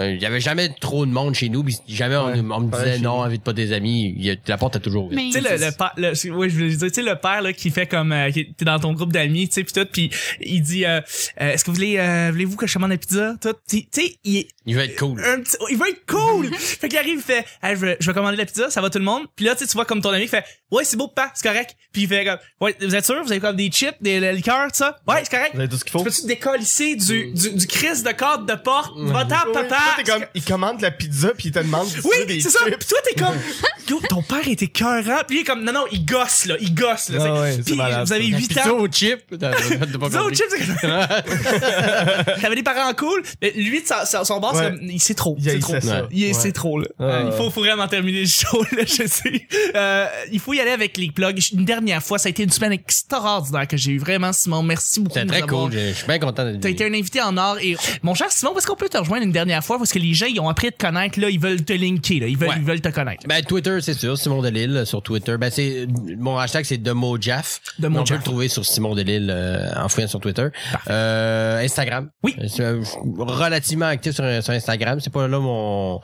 [0.00, 2.40] euh, Il y avait jamais trop de monde chez nous, puis jamais on, Ouais.
[2.50, 4.36] on me disait non, invite pas tes amis.
[4.46, 5.16] La porte est toujours ouverte.
[5.22, 7.42] mais Tu sais, le, le le, c'est- ouais, je voulais dire, tu sais, le père,
[7.42, 9.84] là, qui fait comme, euh, qui est dans ton groupe d'amis, tu sais, pis tout,
[9.86, 11.00] pis il dit, euh,
[11.40, 13.34] euh, est-ce que vous voulez, euh, voulez-vous que je commande la pizza?
[13.40, 15.22] Tout, tu tu sais, il est Il va être cool.
[15.24, 16.54] un petit, il veut être cool!
[16.56, 18.90] fait qu'il arrive, il fait, Hey, je, vais, je vais commander la pizza, ça va
[18.90, 19.26] tout le monde?
[19.36, 21.30] Puis là, tu sais, tu vois comme ton ami, il fait, ouais, c'est beau, pas,
[21.34, 21.76] c'est correct.
[21.92, 23.22] Puis il fait comme, ouais, vous êtes sûr?
[23.22, 24.96] Vous avez comme des chips, des la liqueurs, tout ça?
[25.06, 25.50] Ouais, c'est correct.
[25.54, 26.02] Vous avez tout ce qu'il faut.
[26.04, 26.58] Peux-tu te décoller
[26.96, 28.92] du, du, du crise de cadre de porte?
[28.96, 29.68] Va-t'en, Ouais, papa!
[29.68, 32.40] toi, t'es comme, il commande la pizza puis il te demande si tu veux Oui,
[32.40, 32.60] c'est ça.
[32.64, 33.34] Puis toi, t'es comme,
[33.88, 35.20] yo, ton père était cœurant.
[35.26, 36.56] Puis il est comme, non, non, il gosse, là.
[36.60, 37.10] Il gosse, box.
[37.10, 38.38] Là, Ah c'est- ouais, c'est Puis malade, vous avez ça.
[38.38, 38.78] 8 Pizza ans.
[38.78, 39.18] au chip.
[39.30, 39.50] Pizza
[40.24, 43.22] au chip, c'est- J'avais des parents cool.
[43.42, 44.74] Mais lui, de sa- son boss, Ouais.
[44.82, 45.36] il sait trop.
[45.40, 46.06] Il haïssait trop.
[46.10, 46.86] Il c'est trop, là.
[46.98, 47.02] Ah.
[47.04, 49.46] Euh, il faut, faut vraiment terminer le show, là, je sais.
[49.74, 51.38] Euh, il faut y aller avec les plugs.
[51.52, 53.98] Une dernière fois, ça a été une semaine extraordinaire que j'ai eu.
[53.98, 55.14] Vraiment, Simon, merci beaucoup.
[55.14, 55.72] C'était de très cool.
[55.72, 58.56] Je suis bien content d'être T'as été un invité en or et mon cher Simon,
[58.56, 59.78] est-ce qu'on peut te rejoindre une dernière fois?
[59.78, 62.20] Parce que les gens ils ont appris à te connaître là, ils veulent te linker
[62.20, 62.54] là, ils veulent Ouais.
[62.58, 63.26] ils veulent te connaître.
[63.26, 64.16] Ben, Twitter, c'est sûr.
[64.16, 65.36] Simon Delille euh, sur Twitter.
[65.38, 65.86] Ben, c'est,
[66.18, 67.60] mon hashtag, c'est Demojaff.
[67.78, 70.48] De On peut le trouver sur Simon Delille, euh, en fouillant sur Twitter.
[70.90, 72.10] Euh, Instagram.
[72.22, 72.34] Oui.
[72.38, 72.82] Euh, c'est, euh,
[73.18, 75.00] relativement actif sur, sur Instagram.
[75.00, 76.00] C'est pas là mon,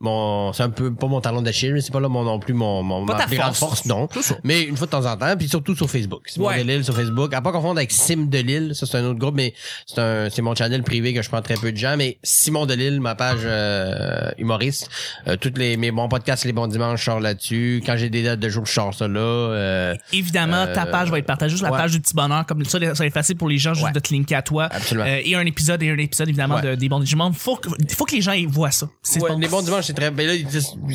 [0.00, 2.54] mon, c'est un peu, pas mon talon d'Achille, mais c'est pas là mon, non plus
[2.54, 3.58] mon, mon, Pas ma ta force.
[3.58, 4.08] force, non.
[4.44, 6.28] Mais une fois de temps en temps, puis surtout sur Facebook.
[6.28, 6.58] Simon Ouais.
[6.64, 7.32] Delille sur Facebook.
[7.34, 8.74] À pas confondre avec Sim Delille.
[8.74, 9.54] Ça, c'est un autre groupe, mais
[9.86, 12.66] c'est un, c'est mon channel privé que je prends très peu de gens, mais Simon
[12.66, 14.90] Delille, ma page, euh, humoriste.
[15.28, 17.82] Euh, toutes les, mes bons podcasts, les bons dimanches, je sors là-dessus.
[17.86, 19.20] Quand j'ai des dates de jour, je sors ça là.
[19.20, 21.78] Euh, Évidemment, ta Euh, page va être partagée sur la ouais.
[21.78, 23.92] page du petit bonheur comme ça ça va être facile pour les gens juste Ouais.
[23.92, 24.68] de te linker à toi.
[24.70, 25.06] Absolument.
[25.06, 27.36] Euh, et un épisode et un épisode évidemment de, des bons dimanches.
[27.36, 28.88] Faut que faut que les gens ils voient ça.
[29.02, 29.38] C'est Ouais, bon.
[29.38, 30.10] les bons dimanches, c'est très.
[30.10, 30.32] Ben là,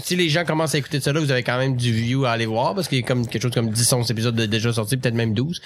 [0.03, 2.31] si les gens commencent à écouter ça là, vous avez quand même du view à
[2.31, 4.71] aller voir parce qu'il y a comme quelque chose comme 10, 11 épisodes de- déjà
[4.73, 5.61] sortis, peut-être même 12.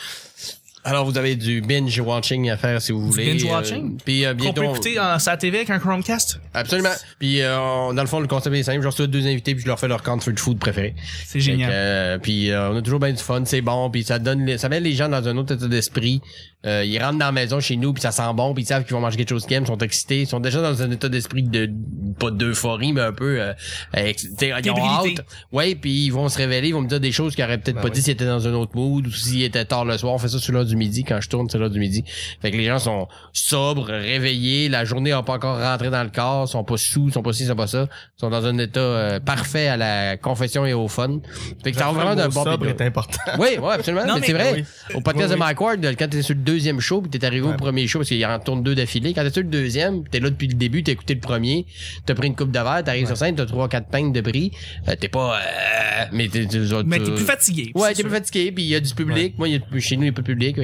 [0.83, 3.33] Alors vous avez du binge watching à faire si vous voulez.
[3.33, 4.61] binge Euh, puis euh, Qu'on bientôt.
[4.61, 6.39] peut écouter en sa TV avec un Chromecast?
[6.53, 6.89] Absolument.
[7.19, 8.81] Puis euh, dans le fond, le concept est simple.
[8.81, 10.95] Je reçois deux invités puis je leur fais leur comfort food préféré.
[11.25, 11.69] C'est génial.
[11.71, 14.69] euh, puis euh, on a toujours bien du fun, c'est bon, puis ça donne, ça
[14.69, 16.21] met les gens dans un autre état d'esprit.
[16.63, 18.83] Euh, ils rentrent dans la maison chez nous, puis ça sent bon, puis ils savent
[18.83, 20.91] qu'ils vont manger quelque chose qu'ils aiment, ils sont excités, ils sont déjà dans un
[20.91, 21.67] état d'esprit de
[22.19, 23.53] pas d'euphorie, mais un peu, euh,
[23.97, 25.25] ils ont hâte.
[25.51, 27.77] Ouais, puis ils vont se révéler, ils vont me dire des choses qu'ils auraient peut-être
[27.77, 27.93] Ben pas oui.
[27.95, 30.13] dit s'ils étaient dans un autre mood ou s'ils étaient tard le soir.
[30.13, 32.03] On fait ça sur l'heure du midi quand je tourne, c'est l'heure du midi.
[32.41, 36.09] Fait que les gens sont sobres, réveillés, la journée n'a pas encore rentré dans le
[36.09, 39.19] corps, sont pas sous, sont pas ci, sont pas ça, sont dans un état euh,
[39.19, 41.19] parfait à la confession et au fun.
[41.63, 43.19] Fait que ça va vraiment d'un bon sobre est important.
[43.39, 44.05] oui, ouais, absolument.
[44.05, 44.53] Non, mais, mais- c'est vrai.
[44.55, 44.95] Oui.
[44.95, 47.45] Au podcast Oui, de Mike Ward, quand t'es sur le deuxième show, puis t'es arrivé
[47.45, 47.57] au Ouais.
[47.57, 50.29] premier show, parce qu'il en tourne deux d'affilée, quand t'es sur le deuxième, t'es là
[50.29, 51.65] depuis le début, t'as écouté le premier,
[52.05, 54.51] t'as pris une coupe de verre, t'arrives sur scène, t'as trois, quatre pintes de prix,
[54.87, 57.71] euh, t'es pas, euh, mais t'es, t'es- Mais t'es- t'es plus fatigué.
[57.75, 58.05] Ouais, t'es sûr.
[58.05, 59.37] plus fatigué, puis il y a du public.
[59.37, 60.57] Moi, il y a, chez nous, il y a pas de public.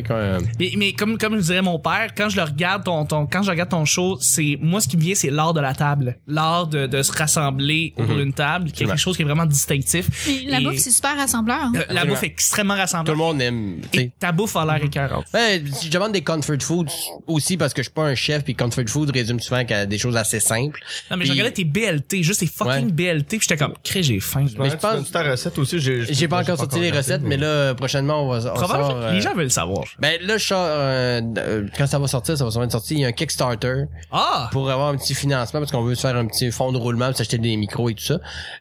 [0.59, 3.49] Mais, mais comme comme dirait mon père, quand je le regarde ton, ton quand je
[3.49, 6.67] regarde ton show, c'est moi ce qui me vient c'est l'art de la table, l'art
[6.67, 8.21] de, de se rassembler autour Mhm.
[8.23, 10.07] d'une table, quelque chose qui est vraiment distinctif.
[10.47, 11.57] La Et- bouffe, c'est super rassembleur.
[11.61, 11.71] hein.
[11.75, 15.25] Euh, la bouffe est extrêmement tout le monde aime, Et ta bouffe a l'air écœurante.
[15.33, 16.85] Ouais, si je demande des comfort foods
[17.27, 19.97] aussi parce que je suis pas un chef puis comfort food résume souvent qu'à des
[19.97, 20.79] choses assez simples.
[21.11, 22.91] Non mais je Puis- regardais tes BLT, juste tes fucking Ouais.
[22.91, 24.45] BLT, puis j'étais comme crée j'ai faim.
[24.59, 27.37] Mais je tu pense- ta recette aussi, j'ai J'ai pas encore sorti les recettes, mais
[27.37, 29.83] là, prochainement, on va, on sort, les euh, gens veulent le savoir.
[29.99, 32.95] Ben là, je euh, euh, quand ça va sortir, ça va sûrement être sorti.
[32.95, 36.01] Il y a un Kickstarter Ah pour avoir un petit financement parce qu'on veut se
[36.01, 38.19] faire un petit fonds de roulement, pour s'acheter des micros et tout ça.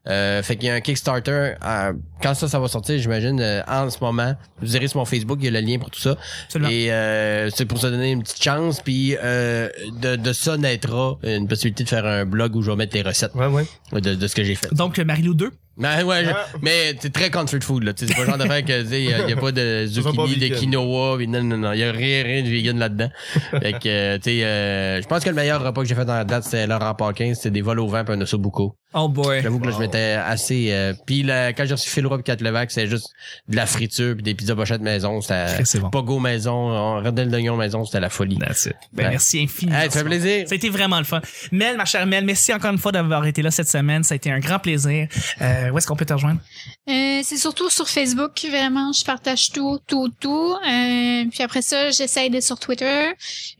[0.08, 1.54] Euh, fait qu'il y a un Kickstarter.
[1.64, 5.04] euh, quand ça, ça va sortir, j'imagine, euh, en ce moment, vous irez sur mon
[5.04, 6.16] Facebook, il y a le lien pour tout ça.
[6.46, 6.70] Absolument.
[6.70, 8.80] Et euh, c'est pour se donner une petite chance.
[8.82, 9.68] Puis euh,
[10.00, 13.02] de, de ça naîtra une possibilité de faire un blog où je vais mettre les
[13.02, 13.66] recettes Ouais, ouais.
[14.00, 14.72] de, de ce que j'ai fait.
[14.74, 15.50] donc Marilou 2.
[15.78, 16.46] Mais ouais, je- Ah.
[16.62, 17.92] mais c'est très comfort food là.
[17.92, 19.52] Tu sais, C'est pas le genre d'affaire que tu sais, y, a y a pas
[19.52, 20.58] de pas zucchini, de vegan.
[20.58, 23.10] quinoa, pis non non non, y a rien rien de vegan là-dedans.
[23.50, 26.04] fait que euh, tu sais, euh, je pense que le meilleur repas que j'ai fait
[26.06, 28.74] dans la date c'était Laurent Paquin, c'était des vols au vent puis un ossobuco.
[28.98, 29.42] Oh boy.
[29.42, 32.24] J'avoue que là je m'étais assez euh, puis là, quand j'ai reçu Phil Roy pis
[32.24, 33.10] Kat Levac, c'était juste
[33.48, 35.90] de la friture puis des pizzas pochettes maison, c'était C'est bon.
[35.90, 38.38] Pogo maison, on- rondelle d'oignon maison, c'était la folie.
[38.38, 38.74] That's it.
[38.92, 39.10] Ben, Ouais.
[39.10, 39.78] merci infiniment.
[39.78, 40.48] Hey, ça fait plaisir.
[40.48, 41.20] Ça a été vraiment le fun.
[41.52, 44.02] Mel, ma chère Mel, merci encore une fois d'avoir été là cette semaine.
[44.02, 45.08] Ça a été un grand plaisir.
[45.42, 46.40] Euh, où est-ce qu'on peut te rejoindre?
[46.88, 50.54] Euh, c'est surtout sur Facebook, vraiment, je partage tout, tout, tout.
[50.54, 53.10] Euh, puis après ça, j'essaye d'être sur Twitter.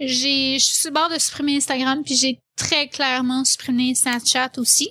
[0.01, 4.53] J'ai, je suis sur le bord de supprimer Instagram, puis j'ai très clairement supprimé Snapchat
[4.57, 4.89] aussi.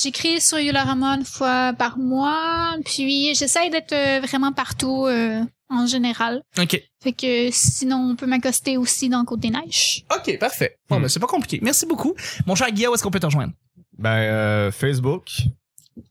[0.00, 5.86] J'écris sur Yolarama une fois par mois, puis j'essaye d'être euh, vraiment partout euh, en
[5.86, 6.42] général.
[6.60, 6.80] OK.
[7.02, 10.04] Fait que sinon, on peut m'accoster aussi dans Côte des Neiges.
[10.14, 10.76] OK, parfait.
[10.90, 11.02] Bon, Hmm.
[11.02, 11.60] ben, c'est pas compliqué.
[11.62, 12.14] Merci beaucoup.
[12.46, 13.52] Mon cher Guillaume, où est-ce qu'on peut te rejoindre?
[13.98, 15.30] Ben, euh, Facebook,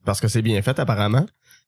[0.04, 1.26] parce que c'est bien fait apparemment.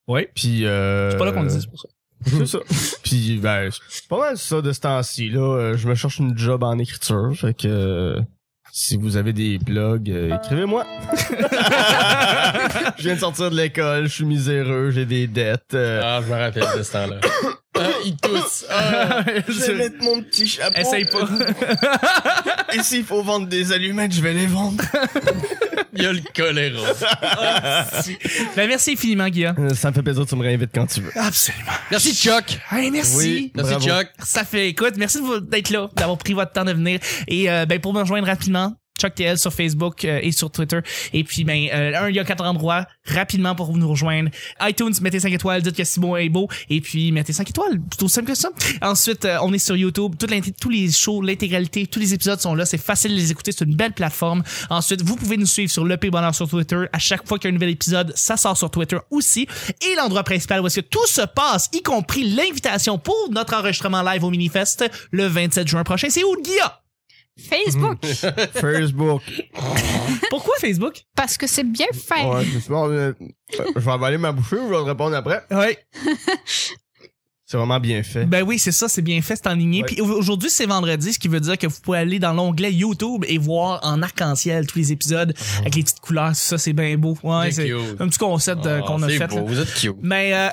[0.08, 0.26] Oui.
[0.34, 1.12] Puis, euh...
[1.12, 1.88] C'est pas là qu'on le dit, c'est pour ça.
[2.26, 2.58] C'est ça.
[3.04, 5.40] Puis, ben, c'est pas mal ça de ce temps-ci, là.
[5.56, 8.20] Euh, Je me cherche une job en écriture, fait que...
[8.80, 10.86] Si vous avez des blogs, euh, écrivez-moi.
[12.98, 15.74] je viens de sortir de l'école, je suis miséreux, j'ai des dettes.
[15.74, 17.20] euh, Ah, je me rappelle de ce temps-là.
[17.80, 18.66] Ah, il tousse.
[18.70, 19.24] Ah.
[19.48, 20.80] je vais mettre mon petit chapeau.
[20.80, 21.28] Essaye pas.
[22.74, 24.84] Et s'il faut vendre des allumettes, je vais les vendre.
[25.94, 26.88] Il y a le choléra.
[28.56, 29.56] ben, merci infiniment, Guillaume.
[29.60, 31.12] Euh, Ça me fait plaisir tu me réinvites quand tu veux.
[31.16, 31.72] Absolument.
[31.92, 32.60] Merci Chuck.
[32.72, 33.18] Hey, merci.
[33.18, 33.52] Oui.
[33.56, 33.88] Merci Bravo.
[33.88, 34.08] Chuck.
[34.24, 37.00] Ça fait, écoute, merci de vous- d'être là, d'avoir pris votre temps de venir.
[37.28, 40.80] Et euh, ben pour me rejoindre rapidement, ChuckTL sur Facebook euh, et sur Twitter.
[41.14, 44.30] Et puis, ben, euh, un, il y a quatre endroits rapidement pour nous rejoindre.
[44.62, 46.48] iTunes, mettez 5 étoiles, dites que bon et beau.
[46.70, 47.80] Et puis, mettez 5 étoiles.
[47.80, 48.50] Plutôt simple que ça.
[48.82, 50.16] Ensuite, euh, on est sur YouTube.
[50.18, 52.66] Toute tous les shows, l'intégralité, tous les épisodes sont là.
[52.66, 53.52] C'est facile de les écouter.
[53.52, 54.44] C'est une belle plateforme.
[54.70, 56.86] Ensuite, vous pouvez nous suivre sur Le P Bonheur sur Twitter.
[56.92, 59.48] À chaque fois qu'il y a un nouvel épisode, ça sort sur Twitter aussi.
[59.82, 64.02] Et l'endroit principal où est-ce que tout se passe, y compris l'invitation pour notre enregistrement
[64.02, 66.10] live au Minifest le 27 juin prochain.
[66.10, 66.36] C'est où?
[67.38, 68.04] Facebook,
[68.54, 69.22] Facebook.
[70.30, 71.04] Pourquoi Facebook?
[71.16, 72.26] parce que c'est bien fait.
[72.26, 73.14] Ouais, je bon, euh,
[73.52, 75.44] je vais avaler ma bouchée ou je vais te répondre après.
[75.52, 75.78] Oui.
[77.50, 78.26] C'est vraiment bien fait.
[78.26, 79.78] Ben oui, c'est ça, c'est bien fait, c'est en ligne.
[79.78, 79.84] Ouais.
[79.88, 82.74] Puis au- aujourd'hui, c'est vendredi, ce qui veut dire que vous pouvez aller dans l'onglet
[82.74, 86.36] YouTube et voir en arc-en-ciel tous les épisodes avec les petites couleurs.
[86.36, 87.18] Ça, c'est bien beau.
[87.24, 89.28] Ouais, C'est un petit concept euh, Ah, qu'on a fait.
[89.28, 89.42] beau, là.
[89.44, 89.96] Vous êtes cute.
[90.02, 90.50] Mais euh,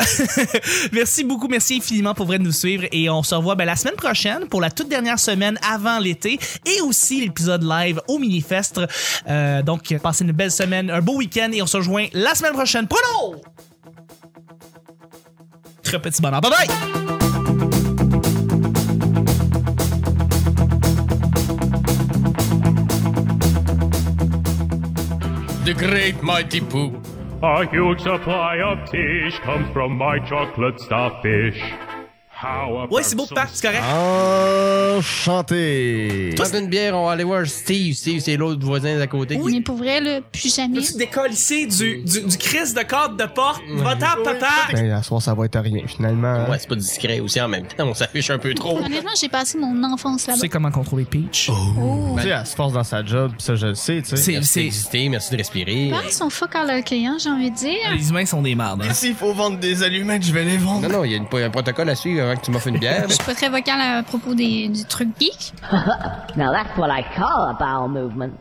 [0.92, 3.74] merci beaucoup, merci infiniment pour vrai de nous suivre et on se revoit ben, la
[3.74, 8.80] semaine prochaine pour la toute dernière semaine avant l'été et aussi l'épisode live au Minifest.
[9.28, 12.52] Euh, donc passez une belle semaine, un beau week-end et on se rejoint la semaine
[12.52, 12.86] prochaine.
[12.86, 13.42] Bruno!
[15.94, 16.40] Très petit bonheur.
[16.40, 16.66] Bye bye!
[25.64, 27.00] The Great Mighty Pooh.
[27.44, 31.62] A huge supply of tish comes from my chocolate starfish.
[32.90, 33.82] Ouais, c'est beau, Pat, c'est correct.
[34.98, 36.34] Enchanté.
[36.36, 37.94] Prends une bière, on va aller voir Steve.
[37.94, 39.38] Steve, c'est l'autre voisin d'à côté.
[39.44, 40.78] Mais pour vrai, là, plus jamais.
[40.80, 43.62] Peux-tu décollisser du, du, du crise de cadre de porte?
[43.76, 44.46] Va-t'en, papa!
[44.72, 46.48] Ben, la soir, ça va être rien, finalement.
[46.48, 47.86] Ouais, c'est pas discret aussi en même temps.
[47.88, 48.78] On s'affiche un peu trop.
[48.78, 50.40] Honnêtement, j'ai passé mon enfance Tu là-bas.
[50.40, 51.50] sais comment contrôler Peach?
[51.50, 52.14] Oh.
[52.16, 54.16] Tu sais, elle se force dans sa job, pis ça, je le sais, tu sais.
[54.16, 55.88] C'est, Merci c'est, d'exister, merci de respirer.
[55.90, 57.70] Parents sont fuck all le client, j'ai envie de dire.
[57.94, 58.82] les humains sont des mardes.
[58.82, 58.92] hein.
[58.92, 60.88] S'il faut vendre des allumettes, je vais les vendre.
[60.88, 62.33] Non, non, il y a une- un protocole à suivre
[63.08, 63.48] je suis pas très
[63.80, 65.52] à propos du truc geek.
[66.36, 68.38] Now that's what I call a bowel movement.